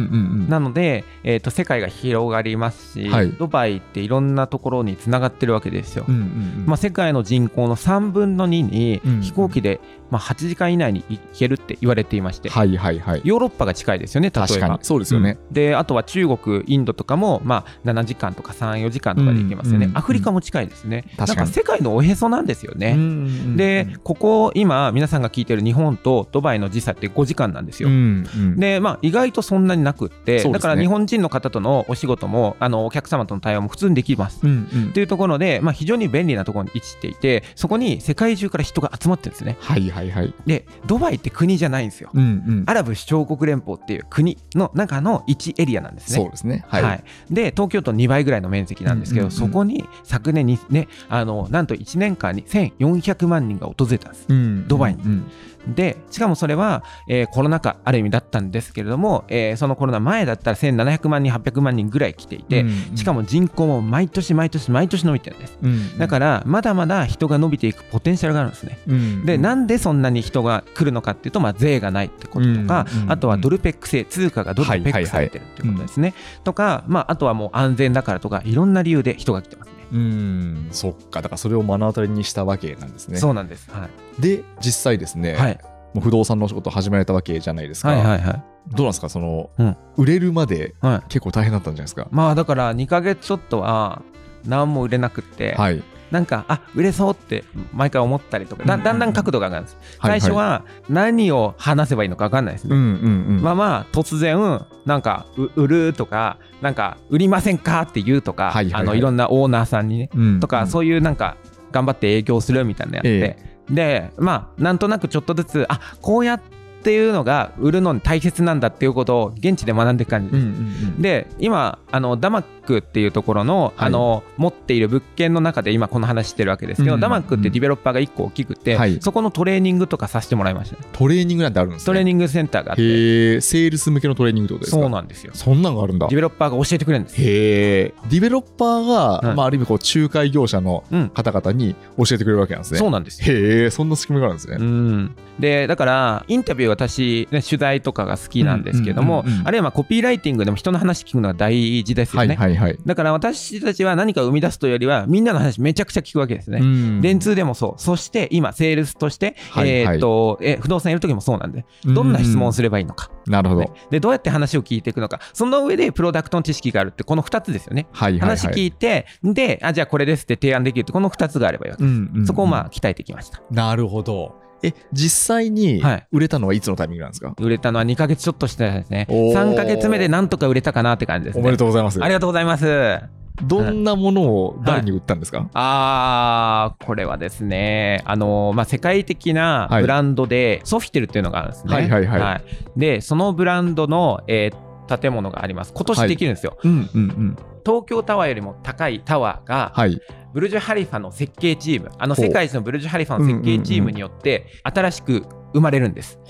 [0.47, 0.49] ん。
[0.49, 3.33] なので、えー、と世界が広がりますし、はい。
[3.33, 6.05] ドバイっていろんなところにつながってるわけですよ。
[6.09, 6.65] うんうんうん。
[6.67, 9.21] まあ、世界の人口の3分の2にうん。
[9.21, 13.23] 飛行機で、まあ、8時間以内に行けるって言われていまして、はいはいはい。
[13.25, 14.47] ヨーロッパが近いですよね、例えば。
[14.47, 15.39] 確かにそうですよね。
[15.49, 22.93] うんであとは中国、インドとかも、まあ、7時間とか3、4時間とかで行けますよね、うんうんアフリカも近いですね、確かになんか世界のおへそなんですよね。
[22.93, 23.11] うんうんう
[23.53, 27.89] んで、ここ、今、皆さんが聞いてる日本とドバイの時差って5時間なんですよ。
[27.89, 34.41] うんうんで、まあ、意外とそんなになくって、ねだから日本人の方とのお仕事も、あのお客様との対応も普通にできます。
[34.43, 39.57] うんうんというところで、まあ、非常に便利なところに位置していて、そこに世界中から人が集まってるんですね。
[39.61, 40.33] はいはいはい。
[40.47, 42.11] で、ドバイって国じゃないんですよ。
[42.15, 42.65] うんうん。
[42.67, 46.17] アラブ首長国連邦っていう国の中の1エリアなんですね。
[46.17, 46.65] そうですね。
[46.69, 46.83] はい。
[46.83, 54.27] はい、で東京都2倍ぐらいの面積なんですけど、うんうんうんそこに昨年にねあのなんと1年間に1400万人が訪れたんです。
[54.29, 55.31] うんドバイにうん
[55.67, 65.59] でしかもそれは、えーコロナ禍ある意味だったんですけれども、えーそのコロナ前だったら1700万人800万人ぐらい来ていて、うんしかも人口も毎年毎年毎年伸びてるんです。
[65.63, 68.79] うんだからまだまだ人が伸びていくポテンシャルがあるんですね。
[68.87, 79.80] うんでなんでそんなに人が来るのかっていうと、まあ、税がないってこととか、うんうんあとはドルペック制通貨がドルペックされてるっていうことですね、とか、まあ、あとはもう安全だからとかいろんな理由で人が来てますね。
[79.93, 80.69] うん。
[80.71, 81.23] そっか。
[81.23, 83.19] だからそれを目の当たりにしたわけなんですね。
[83.19, 84.23] そうなんです、はい。
[84.23, 85.59] で実際ですね、はい、
[85.95, 87.91] もう不動産のお仕事始められたわけじゃないですか。
[87.91, 88.45] はいはいはい。
[88.69, 89.09] どうなんですか？
[89.09, 89.77] その、うん。
[89.97, 91.09] 売れるまではい。
[91.09, 92.09] 結構大変だったんじゃないですか？
[92.11, 94.03] まあだから2ヶ月ちょっとは
[94.45, 95.83] 何も売れなくって、はい。
[96.11, 102.75] なんかあ売れそうって毎回思ったりとかだだんだん角度が上がるんです、最初は何を話せばいいのか分かんないですね。
[102.75, 111.37] まあまあ突然なんかう売るとかなんか売りませんかって言うとか、はいあのいろんなオーナーさんにねうんとか、そういうなんか
[111.71, 113.39] 頑張って営業するみたいなのやって、
[113.71, 120.43] でまあなんとなくちょっとずつあこうやっていうのが売るのに大切なんだっていうことを現地で学んでいく感じです。
[120.45, 120.61] うんうんう
[120.99, 121.03] ん。
[121.03, 131.87] で今あのダマックっていうところの,、はいあの持っている物件の中で今この話してるわけですけど、うんダマックってディベロッパーが1個大きくて、はいそこのトレーニングとかさせてもらいましたねトレーニングなんてあるんですね。
[131.87, 134.81] トレーニングセンターがあってへえ、セールス向けのトレーニングってことですか？
[134.83, 136.17] そうなんですよそんなのがあるんだディ。
[136.17, 137.95] ベロッパーが教えてくれるんですへえ。
[138.09, 142.79] ディベロッパーが、はいまあ、ある意味こう仲介業者のうん方々に教えてくれるわけなんですね。
[142.79, 144.57] そうなんですよへえ、そんな仕組みがあるんですね。
[144.61, 152.79] うん、でだからインタビュー私、ね、取材とかが好きなんですけども、あるいはまあコピーライティングでも人の話聞くのが大事ですよはいね、はいはい。
[152.85, 157.01] だから私たちは何か生み出すというよりはみんなの話めちゃくちゃ聞くわけですね、うん。
[157.01, 157.81] 電通でもそう。
[157.83, 159.71] そして今セールスとして、はいはい。
[159.81, 163.61] えーっとえ不動産やる時もそうなんでどんな質問をすればいいのか、なるほど。
[163.63, 163.71] ね。
[163.91, 165.21] でどうやって話を聞いていくのか。
[165.33, 167.87] その上でプロダクトの知識があるってこの2つですよね。
[167.93, 168.39] はいはいはい。
[168.39, 172.27] 話聞いてであじゃあこれですって提案できるってこの2つがあればいいわけ、うんうんうん。
[172.27, 173.43] そこをまあ鍛えてきました。
[173.51, 174.40] なるほど。
[174.63, 176.07] え、実際にはい。
[176.13, 179.07] 売れたのはいつのタイミングなんですか、売れたのは2ヶ月ちょっとしてですね。
[179.09, 179.35] おー。
[179.35, 181.43] 3ヶ月目でなんとか売れたかなって感じですね。
[181.43, 182.03] おめでとうございます。
[182.03, 182.07] あ。
[182.07, 183.01] りがとうございます。
[183.43, 189.83] どんなものを誰に売ったんですか、あーこれはですねあの、まあ、世界的なはい。
[189.83, 192.45] ブランドでソフィテルっていうのがあるんですね、はいはいはい。
[192.79, 195.73] でそのブランドの、えー建物があります。
[195.75, 197.37] 今年できるんですよ、うんうんうん。
[197.65, 200.01] 東京タワーよりも高いタワーがはい。
[200.33, 206.21] ブルジュ・ハリファの設計チームあの世界一のブルジュ・ハリファの設計チームによって新しく生まれるんです。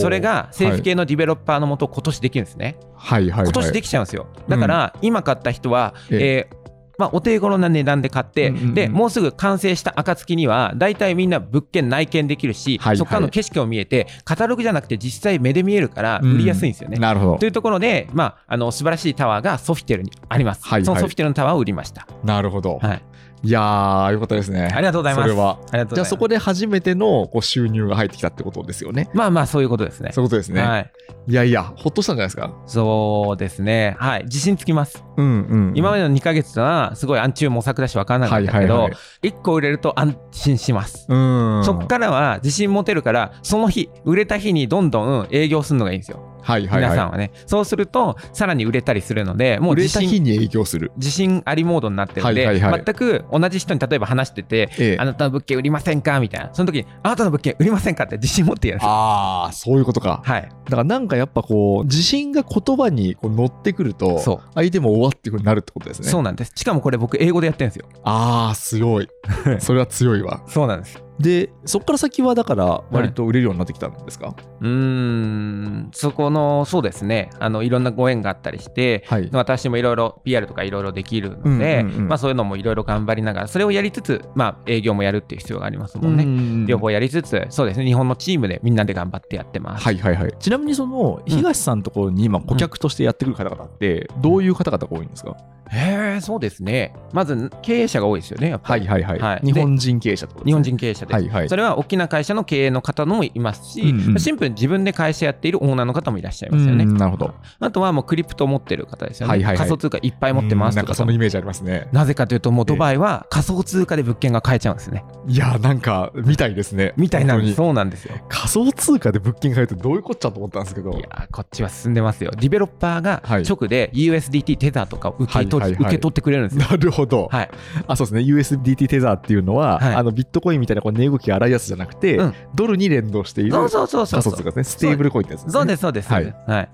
[0.00, 3.44] それが政府系のディベロッパーのもと今年できるんですね、はいはいはい。
[3.46, 4.28] 今年できちゃうんですよ。
[4.48, 6.48] だから今買った人は、え。
[6.50, 6.57] えー
[6.98, 16.98] まあ、お手頃な値段で買って、うんうんうんでもうすぐ完成した暁には大体みんな物件内見できるし、はいはいそこからの景色を見えてカタログじゃなくて実際目で見えるから売りやすいんですよね。
[16.98, 17.46] なるほどと。
[17.46, 22.06] いうところで、まあ、あの素晴らしいタワーがソフィテルにあります、はいはいそのソフィテルのタワーを売りました。
[22.24, 22.78] なるほど。
[22.78, 23.02] はい
[23.42, 24.70] いやー、よかったですね。
[24.74, 25.58] ありがとうございますそれは。
[25.92, 29.08] じゃあそこで初めてのこう収入が入ってきたってことですよね。
[29.14, 30.62] まあまあそういうことですねそういうことですね。
[30.62, 30.90] はい
[31.26, 32.50] いやいや、ほっとしたんじゃないですか？
[32.66, 38.88] そうですねはい自信つきますうんうん今までの2ヶ月はすごい暗中模索だし分からなかったけど、
[39.22, 41.62] 1個売れると安心します、うん。
[41.64, 46.90] そっからは自信持てるからその日売れた日にどんどん営業するのがいいんですよ、はいはいはい。
[46.90, 50.92] 皆さんはねそうするとさらに売れたりするのでもう売れ自信た日に営業する。
[50.96, 56.20] 自信ありモードになってるんで、はいはいはい全く同じ人に例えば話してて、ええあなたの物件売りませんか？
[56.20, 58.04] みたいなその時にあなたの物件売りませんか？
[58.04, 60.22] って自信持ってやるああ、そういうことか。
[60.24, 66.08] はいだからなんかやっぱこう、自信が言葉にこう乗ってくると、そう相手も終わっていうふうになるってことですね。
[66.08, 69.08] そうなんですしかもこれ僕英語でやってるんですよああ、強い。
[69.60, 70.42] それは強いわ。
[70.46, 77.30] そうなんですで、そっから先はだから、割と売れるようになってきたんですか、うーんそこのそうですね。
[77.38, 79.28] あのいろんなご縁があったりしてはい。
[79.32, 90.34] 私もいろいろ PR とかいろいろできるので、うんうんうんまあ、そういうのもいろいろ頑張りながらそれをやりつつ、まあ、営業もやるっていう必要がありますもんね、ね両方やりつつそうですね日本のチームでみんなで頑張ってやってます、はいはいはい。
[90.38, 95.36] ちなみにその、東さんのところに今顧客としてやってくる方々って、どういう方々が多いんですか、
[95.70, 96.94] へえそうですね。
[97.12, 99.34] まず経営者が多いですよねやっぱり、はいはいはい。
[99.34, 99.46] はい。
[99.46, 100.50] 日本人経営者ってことですね。
[100.50, 101.48] 日本人経営者です、はいはい。
[101.48, 106.84] それは大きな会社の経営の方のもいますし、うんうんシンプルに自分で会社やっているオーナーの方もいらっしゃいますよね。
[106.84, 107.34] うんなるほど。
[107.60, 109.30] あとはもうクリプトを持ってる方ですよね。
[109.30, 111.88] はいはいはい仮想通貨いっぱい持ってますうんなんかとかそのイメージありますね。
[111.92, 115.04] なぜかというと、もうドバイは仮想通貨で物件が買えちゃうんですね。
[115.26, 116.94] いやーなんか、みたいですね。
[116.96, 117.56] みたいなんです。
[117.56, 118.14] 本そうなんですよ。
[118.28, 120.90] 仮想通貨で物件買えるってどういうこっちゃと思ったんですけど。
[120.92, 122.30] いやーこっちは進んでますよ。
[122.36, 126.66] ディベロッパーがはい直で USDT テザーとかを受け取り、はいはいはい受け取ってくれるんですよ。
[126.68, 127.28] なるほど。
[127.30, 127.50] はい。
[127.86, 128.20] あ、そうですね。
[128.22, 133.52] USDT テザーっていうのは、はいあのビットコインみたいなこう値動きが荒いやつじゃなくて、うんドルに連動している。
[133.52, 134.64] 仮想通貨ですね。
[134.64, 135.52] ステーブルコインってやつですね。
[135.52, 136.12] そうです、そうです。
[136.12, 136.68] はいはい。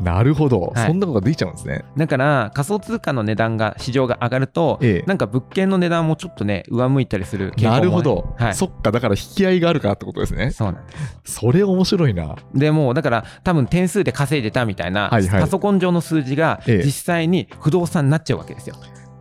[0.00, 1.84] なるほど、はいそんなことができちゃうんですね。
[1.96, 10.50] だから仮想通貨の値段が市場が上がると、ええなんか物件の値段もちょっとね上向いたりする傾向もねなるほど、はい、そっか、だから引き合いがあるからってことですね。
[10.50, 10.92] そうなんで
[11.24, 12.36] すそれ面白いな。
[12.54, 18.76] でもうだから多分点数で稼いでたみたいな、はいはいパソコン上の数字がええ実際に不動産になっちゃうわけですよ。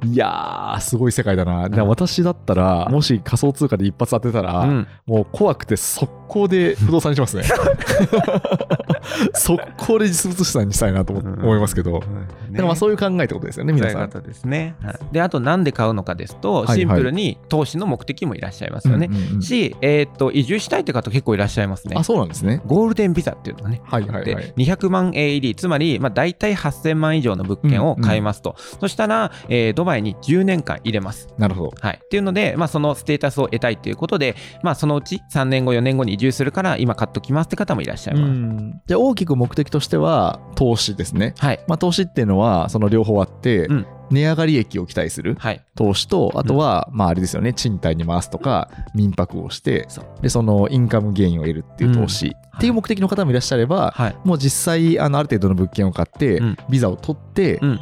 [0.06, 1.64] いやー、すごい世界だな。
[1.64, 7.44] だから私だったら、もし仮想通貨で一発当てたら、うん、もう怖くて速攻で不動産にしますね。
[9.34, 11.94] 速攻で実物資産にしたいなと思いますけど。
[11.94, 12.08] だか
[12.54, 14.04] らまあそういう考えってことですよね、皆さ。
[14.04, 14.76] んことですね。
[14.82, 19.08] はいであとなんで買うのかですと、シンプルに投資の目的もいらっしゃいますよね。
[19.10, 22.04] うんうんうんし、えーっと移住したいって方結構いらっしゃいますねあ、。
[22.04, 22.62] そうなんですね。
[22.66, 23.82] ゴールデンビザっていうのがね。
[23.86, 31.28] はいはいはいで200万 AED つまり、まあ、大体8000万以上の物件を買いますと、そしたら、えードバイに10年間入れます。
[31.38, 31.74] なるほど。
[31.80, 38.24] はい、っていうので、まあ、そのステータスを得たいということで、まあ、そのうち3年後4年後に移住するから今買っときますって方もいらっしゃいます。
[38.24, 38.82] うん。
[38.88, 41.36] じゃあ大きく目的としては投資ですね。
[41.38, 43.86] はい、まあ、投資っていうのはその両方あって、うん。
[44.12, 47.54] 値上がり益を期待するはい、投資とあとはまああれですよね。
[47.54, 50.06] 賃貸に回すとか民泊をしてそう。
[50.22, 56.58] でそのインカムゲインを得るっていう投資、うんっていう目的の方もいらっしゃれば、はい、もう実際あのある程度の物件を買って、うん。
[56.70, 57.80] ビザを取って、うん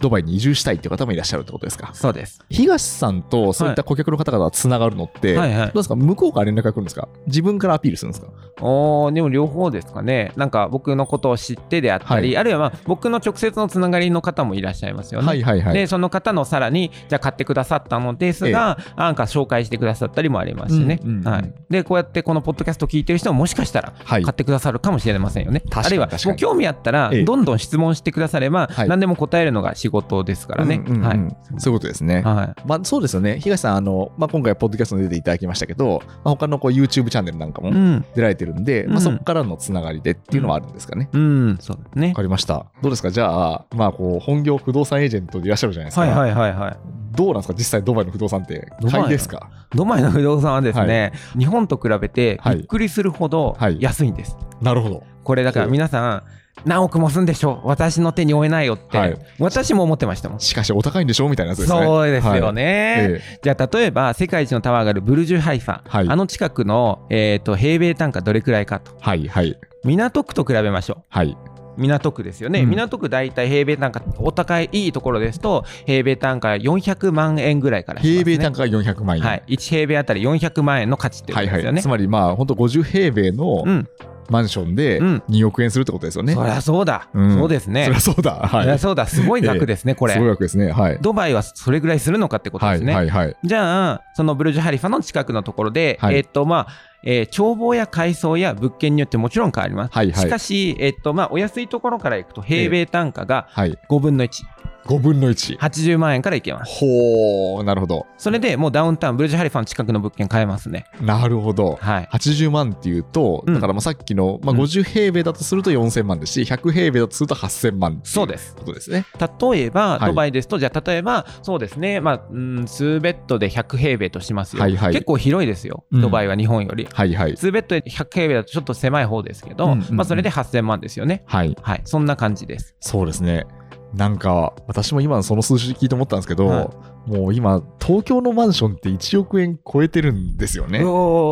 [0.00, 1.90] ドバイに移住したいっていう方もいらっしゃるってことですか？
[1.94, 2.40] そうです。
[2.50, 5.66] 東さんとそういった顧客の方々がつながるのって、はいはい。
[5.66, 5.96] どうですか？
[5.96, 7.08] 向こうから連絡が来るんですか？
[7.26, 8.32] 自分からアピールするんですか？
[8.66, 10.32] おーでも両方ですかね。
[10.36, 12.36] なんか僕のことを知ってであったり、はい。
[12.38, 15.26] あるいはまあ僕の直接のつながりの方もいらっしゃいますよね。
[15.26, 15.74] はいはいはい。
[15.74, 21.24] でその方のさらにじゃあ買ってくださったのですが、なんか紹介してくださったりもありますしね、うんうんうん。
[21.24, 24.22] はい、でこうやってこのポッドキャスト聞いてる人ももしかしたらはい。
[24.22, 27.24] 買ってくださるかもしれませんよね、確かにあるいはもう興味あったらええ。
[27.24, 28.88] どんどん質問してくだされば、はい。
[28.88, 31.06] 何でも答えるのが仕事ですからね、うんうんうん。
[31.06, 31.36] はい。
[31.58, 32.22] そういうことですね。
[32.22, 32.62] はい。
[32.66, 33.38] まあ、そうですよね。
[33.40, 41.08] 東さん、あのまあ、今回、ポッドキャストに出ていただきましたけど、まあ、他のこう YouTube チャンネルなんかもうん、出られてるんで、まあ、うんそこからのつながりでっていうのはあるんですかね。
[41.12, 42.08] うん、そうですね。
[42.08, 42.66] わかりました。
[42.82, 43.10] どうですか？
[43.10, 46.00] じゃあ、まあ、こう本業不動産エージェントでいらっしゃるじゃないですか。
[46.02, 46.76] はいはいはいはい。
[47.16, 47.54] どうなんですか？
[47.56, 49.50] 実際ドバイの不動産って買いですか？
[49.74, 53.78] ドバイの不動産はですね、日本と比べてはいびっくりするほどはい。
[53.80, 55.04] 安いんです、なるほど。
[55.22, 56.22] これだから皆さん
[56.64, 59.18] 何億もすんでしょ私の手に負えないよって、はい。
[59.38, 60.40] 私も思ってましたもん。
[60.40, 61.82] しかしお高いんでしょみたいなやつですね。
[61.82, 63.22] そうですよはい。
[63.42, 66.08] じゃあ例えば世界一のタワーがあるブルジュハイファ、はい。
[66.08, 68.96] あの近くの、えー、と平米単価どれくらいかと。
[69.00, 69.58] はいはい。
[69.84, 71.36] 港区と比べましょはい。
[71.50, 72.70] う港区ですよね、うん。
[72.70, 79.22] 港区大体平米単価お高いいいところですと平米単価400万円ぐらいからね、平米単価が400万円。
[79.22, 81.56] はい、1平米あたり400万円の価値っていうはいはい。
[81.56, 83.88] ことですよね、つまりまあ本当50平米のうん、
[84.30, 86.34] マンションでうん2億円するってことですよね。
[86.34, 88.32] そりゃそうだ、うんそうですねそりゃそうだ。
[88.32, 88.50] はい。
[88.50, 90.70] そりゃそうだすごい額ですね、これすごい額ですね。
[90.72, 90.98] はい。
[91.00, 93.36] ドバイはそれぐらいするのかってことはいですね、はいはい。
[93.44, 99.92] じゃあそのブルジュハリファの近くのところで、はいえーっとまあえー眺望や階層や物件によってもちろん変わります。
[99.94, 103.78] はいはいしかし、えっとまあ、お安いところからいくと平米単価がはい。
[103.88, 104.42] 5分の1、
[104.86, 105.58] 5分の1。
[105.58, 106.78] 80万円からいけます。
[106.78, 108.06] ほー、なるほど。
[108.18, 110.86] それでもうダウンタウン、ブルジュハリファの近くの物件買えますね。
[111.00, 111.78] なるほど。
[111.80, 112.08] はい。
[112.12, 118.54] 80万っていうと、うんだからまあさっきの、まあ、うん50平米だとすると4000万ですし、100平米だとすると8000万そうです。
[118.56, 119.06] ことですね。
[119.18, 124.62] 例えば、はいドバイですと、じゃあ例えば、そうですね、まあ、うん、数ベッドで100平米としますよ。
[124.62, 126.86] はいはい結構広いですよ、うんドバイは日本より。
[126.94, 127.36] はいはい。
[127.36, 131.24] 数ベッドで100平米だとちょっと狭い方ですけど、うんうんうんまあ、それで8000万ですよね。
[131.26, 131.56] はい。
[131.60, 132.76] はい、そんな感じです。
[132.78, 133.46] そうですね。
[133.94, 136.70] なんか、私も今その数字聞いて思ったんですけど、は
[137.06, 140.78] もう今、東京のマンションって1億円超えてるんですよね。
[140.78, 140.90] フフ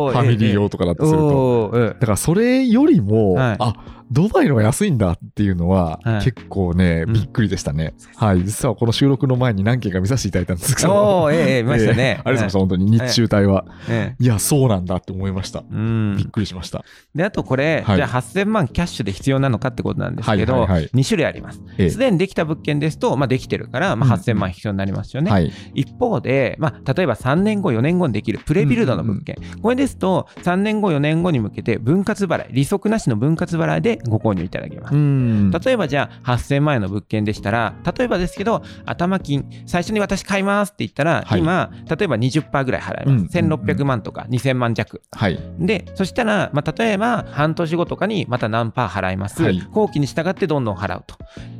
[0.09, 1.25] ァミリー用とかだとすると。
[1.25, 3.73] おーえだからそれよりも、はいあ
[4.13, 7.95] ドバイの方が安いんだっていうのは、はい結構ね、うんびっくりでしたね。
[8.15, 12.03] はい、実はこの収録の前に何件か見させていただいたんですけえど、ええええ 見ましたね。
[12.03, 13.65] えーありがとうございました、本当に日中帯は。
[13.89, 15.59] えいや、そうなんだって思いました。
[15.59, 16.83] えうんびっくりしました。
[17.15, 21.61] であとこれ、はいじゃあ8000万キャッシュで必要なのかってことなんですけど、はいはいはい2種類あります。
[21.77, 25.31] ええすでにできた物件ですと、まあ、できてるから、まあ、うん8000万必要になりますよね。
[25.31, 25.51] はい。
[25.73, 34.95] 一方で、まあ、例えば3年後、4年後にできるプレビルドの物件、これですと、3年後、4年後に向けて分割払い、利息なしの分割払いでご購入いただけます。
[34.95, 43.37] ん例えばじゃあ8000万円の物件でしたら、例えばですけど、頭金、最初に私買いますって言ったら、はい今、例えば20%ぐらい払います。
[43.37, 45.01] うん1600万とか2000万弱。
[45.11, 45.39] はい。
[45.59, 49.43] で、そしたら、まあ、例えば半年後とかにまた何パー払います。
[49.43, 51.15] はい後期に従ってどんどん払うと。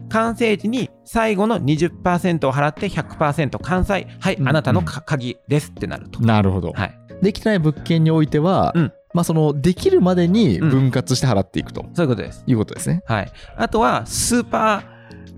[0.10, 4.08] 完成時に最後の20%を払って100%完済。
[4.20, 6.22] はい、うんあなたのか鍵ですってなると。
[6.22, 6.72] なるほど。
[6.74, 7.00] はい。
[7.22, 12.44] できてない物件においては、うんまあその、できるまでに分割して払っていくとそういうことです。
[12.48, 13.04] いうことですね。
[13.06, 13.32] はい。
[13.56, 14.84] あとは、スーパ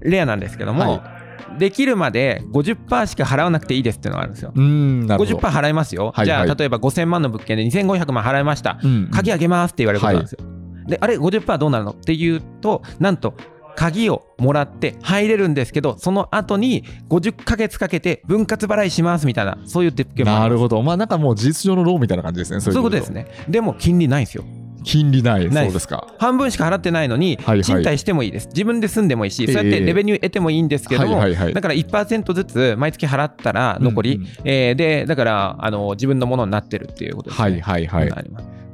[0.02, 1.16] ーレアなんですけども、は
[1.60, 4.52] できるまで50%しか払わなくていいですっていうのがあるんですよ。
[4.56, 5.38] うーん、なるほど。
[5.38, 6.06] 50%払いますよ。
[6.06, 8.80] はいはいじゃあ、例えば5000万の物件で2500万払いました。
[8.82, 10.40] うん鍵あげますって言われることなんですよ。
[10.88, 11.92] で、あれ、50%どうなるの？
[11.92, 13.34] っていうと、なんと、
[13.76, 20.82] 鍵をもらって入れるんですけど、その後に50ヶ月かけて分割払いしますみたいな、そういう物件もあるなるほど。
[20.82, 22.60] まあなんかもう事実上のローンみたいな感じですね。
[22.60, 23.16] そういうことですね。
[23.16, 23.28] ね。
[23.50, 24.44] でも、金利ないんですよ。
[24.84, 25.52] 金利ない。
[25.52, 26.08] そうですか。
[26.20, 28.48] 半分しか払ってないのに、賃貸してもいいです。
[28.50, 37.50] 自分で住んでもいいし、そうやってレベニュー得てもいいんですけども、はいはいはいだから1%ずつ毎月払ったら残り、うんうんえーで、だからあの自分のものになってるっていうことですね。
[37.50, 38.26] はいはいはい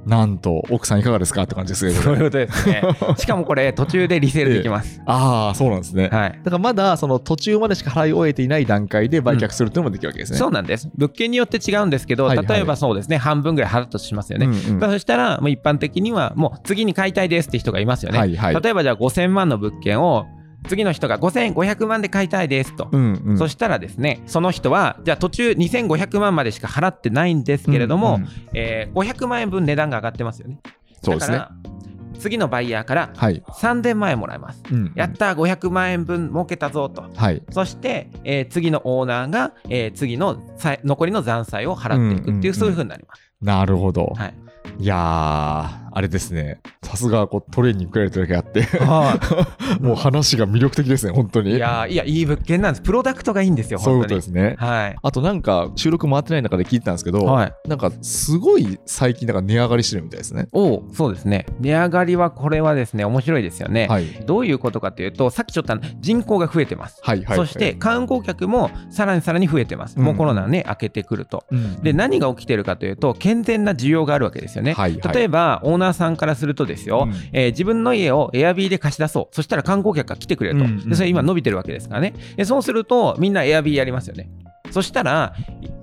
[0.06, 1.92] なんと、奥さんいかがですかって感じですね。
[1.92, 2.82] そういうことですね。
[3.18, 5.02] しかもこれ、途中でリセールできます。
[5.06, 6.10] ああ、そうなんですね。
[6.12, 6.40] はい。
[6.44, 10.40] だからまだその途中までしか払い終えていない段階で売却するっていうのもできるわけですね。
[10.40, 10.90] そうなんです。
[10.96, 14.48] 物件によって違うんですけど、はいはい例えばそうですね、半分ぐらい払ったとしますよね。
[14.48, 18.18] うんうんまあそしたら、もう一般的には、もう次に買いたいですって人がいますよね。
[18.18, 20.26] はいはい例えばじゃあ5000万の物件を、
[20.68, 22.88] 次の人が5500万で買いたいですと。
[22.92, 23.38] うんうん。
[23.38, 30.60] そしたらですね、その人は、じゃあ途中2500万までしか払ってないんですけれども、うんうんえー500万円分値段が上がってますよね。
[31.02, 31.42] そうですね
[32.20, 33.42] 次のバイヤーからはい。
[33.48, 34.62] 3000万円もらえます。
[34.72, 37.06] うんやったー、500万円分儲けたぞと。
[37.16, 37.42] はい。
[37.50, 40.38] そして、えー次のオーナーが、えー次の
[40.84, 43.22] 残りの残債を払っていくっていう、うんうんうんそういうふうになります。
[43.42, 44.14] なるほど。
[44.16, 44.34] はい。
[44.78, 46.62] いやー、あれですね。
[46.84, 48.68] さすがこうトレーニングくれるだけあって、
[49.80, 51.56] もう話が魅力的ですね、本当に。
[51.56, 52.82] いやーいや、いい物件なんです。
[52.82, 54.02] プロダクトがいいんですよ、そういう。
[54.04, 54.56] ことですね。
[54.58, 54.96] はい。
[55.02, 60.48] あとなんか収録回ってない中で聞いてたんですけど、はいなんかすごい最近なんか値上がりしてるみたいですね。
[60.52, 61.46] おうそうですね。
[61.60, 63.88] 値上がりは、これはですね、面白いですよね。
[63.88, 64.06] はい。
[64.26, 67.00] どういうことかというと、さっきちょっと人口が増えてます。
[67.02, 67.38] はいはい。
[67.38, 69.98] そして、観光客もさらにさらに増えてます。
[69.98, 71.46] うんもうコロナね、明けてくると。
[71.52, 74.74] うん、で、何が起きてるかというと、健全な需要があるわけですよね。
[74.74, 79.36] はいはい例えば、オーナーさんからするとですよ、うんえー自分の家をエアビーで貸し出そう。
[79.36, 80.66] そしたら観光客が来てくれると。
[80.66, 82.14] うんうんでそれ今伸びてるわけですからね。
[82.38, 84.30] でそうすると、みんなエアビーやりますよね。
[84.72, 85.36] そしたら、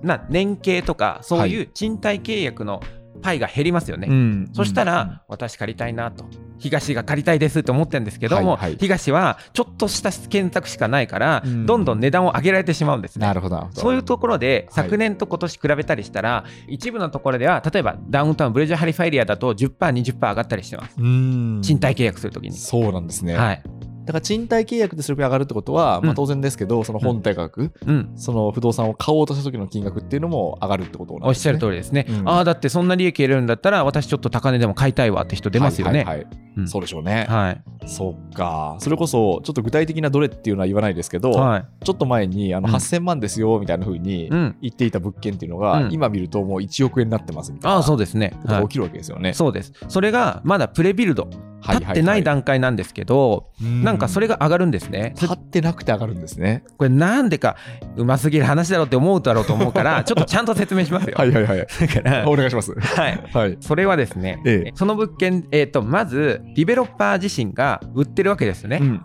[0.02, 2.80] な年計とか、そういう賃貸契約の
[3.22, 4.09] パイが減りますよね。
[4.09, 6.24] うんそしたら、私借りたいなと。
[6.59, 13.26] 東が借りたいですって思ってるんですけども、はいはい東はちょっとした選択しかないから、うんどんどん値段を上げられてしまうんですね。
[13.26, 13.68] なるほど。
[13.72, 20.96] そういうところで、はい昨年と今年比べたりしたら、一部のところでは、例えばダウンタウン、ブレジャーハリファエリアだと10%、20%上がったりしてます。
[20.96, 22.57] 賃貸契約するときに。
[22.57, 23.37] そうなんですね。
[23.37, 23.62] はい。
[24.09, 28.11] だから賃貸契約でする上がるってことは、まうんあ当然ですけど、その本体価格、うん。
[28.16, 31.53] その不動産を買おうとした時の金額っていうのも上がるってことなんおっしゃですね。
[31.53, 32.07] る通りですね。
[32.09, 36.05] うんああ、だってそんな利益得れるんだったら、私ちょっと高値でも買いたいわって人出ますよね。
[36.05, 37.27] はいはいはいうんそうでしょうね。
[37.29, 37.62] はい。
[37.88, 38.77] そっか。
[38.79, 41.85] それこそ、ちょっと具体的などれっていうのは言わないですけど、はい。
[41.85, 44.57] ちょっと前にあのうん8000万ですよみたいな風にうん。
[44.61, 48.33] 言っていた物件っていうのが、うん今見るともう1億円になってますみたいなあそうですね。
[48.44, 49.33] はいとが起きるわけですよね。
[49.33, 49.72] そうです。
[49.88, 51.29] それがまだプレビルド
[51.61, 55.14] 立ってない段階なんですけど、なんかそれが上がるんですね。
[55.20, 56.64] 立ってなくて上がるんですね。
[56.77, 57.57] これなんでか
[57.96, 61.14] うますぎる話だろうって思うだろうと思うから ちょっとちゃんと説明しますよ。
[61.16, 61.59] はいはいはい。
[61.59, 62.72] だからお願いします。
[62.79, 63.24] はい。
[63.33, 63.57] はい。
[63.61, 68.79] それはですね、ええその物件、えー、とまずディベロッパー自身が売ってるわけですよね。
[68.81, 68.97] うんうん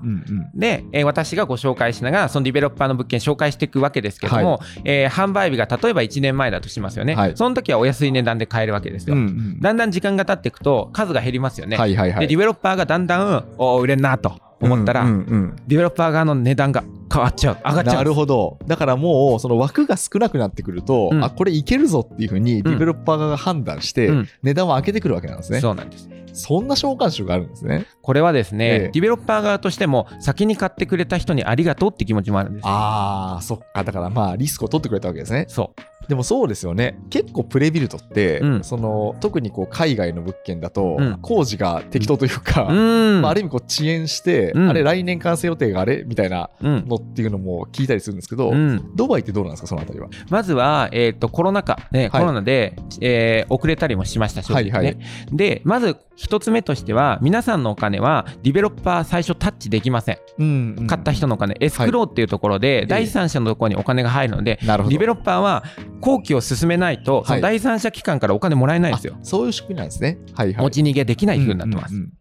[0.53, 0.59] うん。
[0.59, 7.31] で、えー私がご紹介しながらそのディベロッパーの物件紹介していくわけですけども、えー販売日が例えば1年前だとしますよね、はい。
[7.35, 9.59] その時はお安い値段で買えるわけですよ、うんうん。
[9.59, 12.19] だんだん時間が経っていくと数が減りますよね、はいはいはい。
[12.21, 18.57] でディベロッパーがだんだんお売れんなと思ったら、うんうんうんディベロッパー側の値段が変わっちゃう上がっちゃうなるほど。
[18.65, 25.61] だからもう、その枠が少なくなってくると、うんあ、これいけるぞっていうふうにディベロッパー側が判断して、うん値段を上げてくるわけなんですね。
[25.61, 27.85] そうなんですそんな召喚集があるんですね。
[28.01, 33.83] これはですね、ええディベロッパー側としても先に買ってくれた人にありがとうって気持ちもあるんですあー、そっか。
[33.83, 35.45] だからまあ、リスクを取ってくれたわけですね。
[35.47, 35.73] そ
[36.07, 36.99] でもそうですよね。
[37.09, 38.63] 結構プレビルドって、うん。
[38.63, 41.17] その特にこう海外の物件だと、うん。
[41.21, 44.69] 工事が適当というか、ううん、まあ、ある意味こう遅延して、うん。
[44.69, 46.03] あれ来年完成予定があれ？
[46.05, 46.87] みたいなうん。
[46.87, 50.09] のっていうのも聞いたりするんですけど、うん、ドバイってどうなんですか、そのあたりは？
[50.29, 52.21] まずは、えー、とコロナ禍、ねはい。
[52.21, 54.71] コロナで、えー遅れたりもしました、正直ね。
[54.71, 54.97] はいはい
[55.31, 60.17] で、まず一つ目としては、皆さんのお金はディベロッパー最初タッチできません。
[60.39, 60.87] うんうん。
[60.87, 64.91] 買った人のお金、エスクローっていうところで、第三者のところにお金が入るので、なるほど。
[64.91, 65.63] ディベロッパーは
[66.03, 69.15] 工期を進めないと、その第三者機関からお金もらえないんですよ。
[69.23, 70.17] そういう仕組みなんですね。
[70.35, 70.63] はいはい。
[70.63, 71.95] 持ち逃げできない風になってます。
[71.95, 72.13] うんうんうん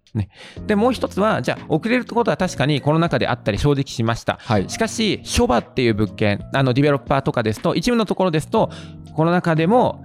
[0.66, 4.36] で、もう一つは、じゃあ、遅れることは確かにコロナ禍であったり、正直しました。
[4.42, 4.68] はい。
[4.68, 8.68] しかし、諸場っていう物件、あのディベロッパーとかですと、一部のところですと、
[9.14, 10.04] コロナ禍でも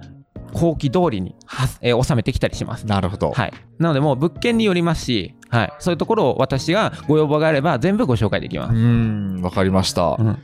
[0.54, 2.86] 後期通りには、えー収めてきたりします。
[2.86, 3.32] なるほど。
[3.32, 8.74] はい、なので、もう物件によりますし、はい、そういうところを私がご要望があれば、全部ご紹介できまうす。
[8.74, 10.16] ん、わかりました。
[10.18, 10.38] うん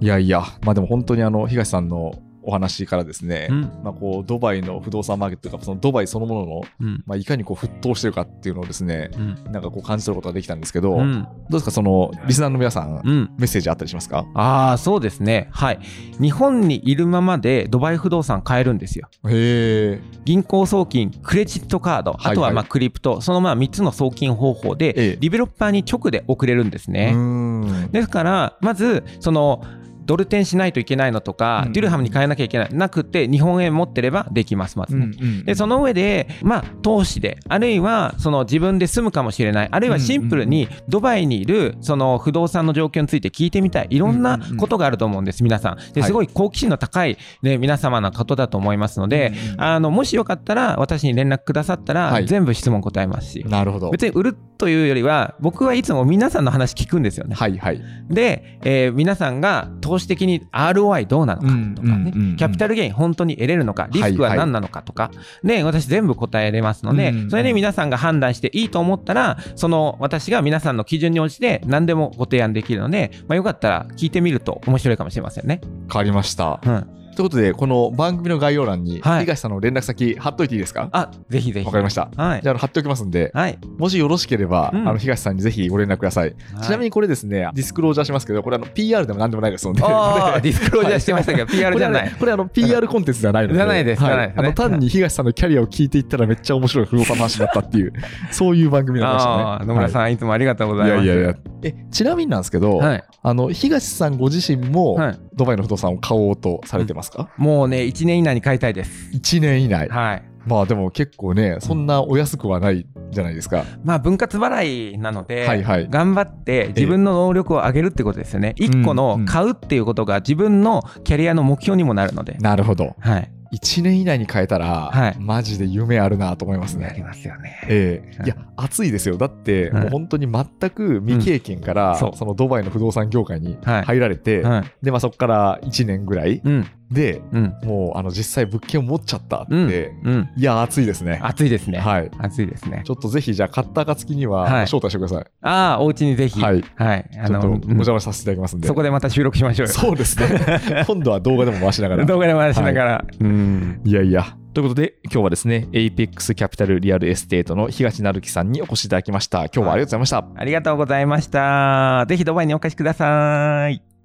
[0.00, 2.12] いやいや、まあでも本当にあの、東さんの
[2.42, 14.26] お話からですね、うんまあこう、ドバイの不動産マーケットとか、そのドバイそのものの、うんまあいかにこう沸騰してるかっていうのをですね、うんなんかこう感じ取ることができたんですけど、どううんですか、その、リスナーの皆さん、うんメッセージあったりしますか？
[14.34, 15.48] ああ、そうですね。
[15.52, 15.80] はい。
[16.20, 19.08] 日本にいるままでドバイ不動産買えるんですよ。
[19.28, 20.00] へえ。
[20.24, 27.12] 銀行送金、クレジットカード、はいはいあとはまあクリプト、そのまあ3つの送金方法で、ええディベロッパーに直で送れるんですね。
[27.14, 27.88] うん。
[27.90, 29.62] ですから、まず、その、
[30.08, 31.72] ドル転しないといけないのとか、うん。
[31.74, 35.10] デュルハムに変えなきゃいけない、なくて、日本円持ってればできます、まずね。
[35.44, 45.76] で、その上で、まあ、投資で、あるいは、その自分で住むかもしれない、あるいはシンプルにドバイにいる、その不動産の状況について聞いてみたい、いろんなことがあると思うんです、皆さん。
[45.92, 46.08] ではい。
[46.08, 52.26] すごい好奇心の高い、ね、皆様のことだと思いますので、あの、もしよかったら、私に連絡くださったら、はい。
[52.26, 53.90] 全部質問答えますし、なるほど。
[53.90, 57.34] 別に売るというよりは、僕はいつも皆さんの話聞くんですよね。
[57.34, 57.82] はいはい。
[58.08, 65.10] で、えー皆さんが投資的に ROI どうなのかとかね、うんうんうんうんキャピタルゲイン本当に得れるのか、リスクは何なのかとか、
[65.42, 75.60] で、私全部答えれますので、うんうんそれで皆さんが判断していいと思ったら、その私が皆さんの基準に応じて何でもご提案できるので、まあ、よかったら聞いてみると面白いかもしれませんね。
[75.90, 76.60] 変わりました。
[76.64, 76.97] うん。
[77.18, 80.88] ということで、この番組の概要欄に、はい東さんの連絡先貼っといていいですか？
[80.92, 81.66] あ、ぜひぜひ。
[81.66, 82.08] わかりました。
[82.16, 82.48] はいじ。
[82.48, 83.58] ゃあ貼っておきますんで、はい。
[83.76, 86.36] もしよろしければ、うんあの東さんにぜひご連絡ください。
[86.62, 92.12] ちなみにこれですね、ディスクロージャーしますけど、これあの PR でもなんでもないですので、ディスクロージャーしてましたけど、PR じゃない。
[92.16, 97.92] これ,、あの PR コンテンツではないので、じゃないですはいですねあの単に東さんのキャリアを聞いていったらめっちゃ面白い不動産の話になったっていう、
[98.30, 99.66] そういう番組になりましたね。
[99.66, 101.04] 野村さん、い、つもありがとうございます。
[101.04, 101.34] いやいやいや。
[101.64, 103.04] え、ちなみになんですけど、はい。
[103.24, 105.18] あの東さんご自身も、はい。
[105.38, 109.10] ドバイの不動産を買おうとされてますか、もうね、1年以内に買いたいです。
[109.12, 109.88] 1年以内。
[109.88, 110.22] はい。
[110.46, 113.64] まあでも結構ね、そんなお安くはないじゃないですか。
[113.84, 118.54] まあ分割払いなので、はいはい頑張って自分の能力を上げるってことですよね。
[118.56, 122.36] 一個うんうんの買うっていうことが自分のキャリアの目標にもなるので。
[122.40, 122.96] なるほど。
[122.98, 123.30] はい。
[123.52, 127.04] 1年以内に変えたら、はいマジで夢あるなと思いますなりね。
[127.04, 127.60] ますよね。
[127.68, 129.16] ええいや、熱いですよ。
[129.16, 134.64] だって、はいもう本当に全く未経験から、うんそのドバイの不動産業界にはい入られて、はい。
[134.82, 136.66] で、まあそこから1年ぐらいうん。
[136.90, 137.54] で、うん。
[137.64, 140.12] もうあの実際物件を持っちゃったって、うん。
[140.12, 140.30] うん。
[140.36, 141.20] いや、熱いですね。
[141.22, 141.78] 暑いですね。
[141.78, 142.10] はい。
[142.18, 142.82] 暑いですね。
[142.84, 145.24] ちょっとぜひ、じゃあ、買った暁には、はい招待してください。
[145.42, 146.40] ああ、お家にぜひ。
[146.40, 146.64] はい。
[146.76, 147.10] はい。
[147.26, 148.68] ちょっとおうん邪魔させていただきますんで。
[148.68, 149.72] そこでまた収録しましょうよ。
[149.72, 150.28] そうですね。
[150.86, 152.04] 今度は動画でも回しながら。
[152.04, 153.04] 動画で回しながら。
[153.20, 153.80] うん。
[153.84, 154.24] いやいや。
[154.54, 159.44] ということで、今日はですね、APEX キャピタルリアルエステートの東成樹さんにお越しいただきました。
[159.44, 160.40] 今日はありがとうございました。
[160.40, 162.06] ありがとうございました。
[162.08, 163.97] ぜひドバイにお越しください。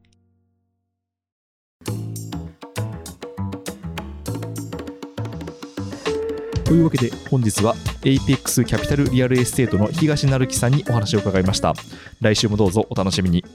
[6.74, 11.76] というわけで本日は APEX キャピタルリアルエステートの東成樹さんにお話を伺いました。
[12.20, 13.46] 来週もどうぞお楽しみに。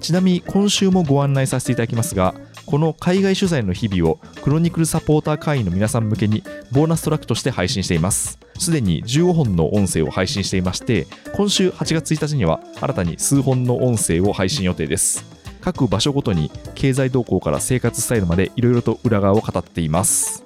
[0.00, 8.38] ちなみに今週もご案内させていただきますがこの海外取材の日々をクロニクルサポーター会員の皆さん向けにボーナストラックとして配信しています。
[8.58, 15.26] すでに15本の音声を配信していまして今週8月1日には新たに数本の音声を配信予定です。
[15.60, 20.41] 各場所ごとに経済動向から生活スタイルまでいろいろと裏側を語っています。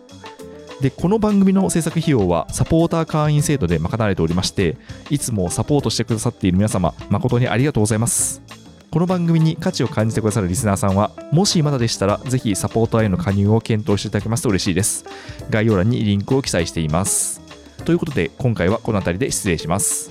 [0.81, 4.77] でこの番組の制作費用はサポーター会員制度で賄われておりまして
[5.09, 8.43] いつもサポートしてくださっている皆様誠にありがとうございます。
[8.91, 15.05] この番組に価値を感じてくださるリスナーさんはもしまだでしたらぜひサポーターへの加入を検討していただけますと嬉しいです。
[15.51, 17.41] 概要欄にリンクを記載しています。
[17.85, 20.11] ということで今回はこの辺りで失礼します。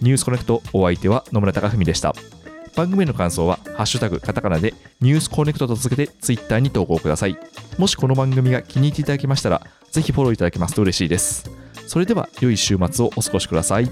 [0.00, 2.14] ニュースコネクトお相手は野村貴文でした。
[2.74, 7.36] 番組への感想は、ハッシュタグ、カタカナで、ニュースコネクトと続けて、ツイッターに投稿ください。
[7.76, 11.50] もしこの番組が気に入っていただけましたら、ぜひフォローいただけますと嬉しいです。
[11.86, 13.90] それでは、良い週末をお過ごしください。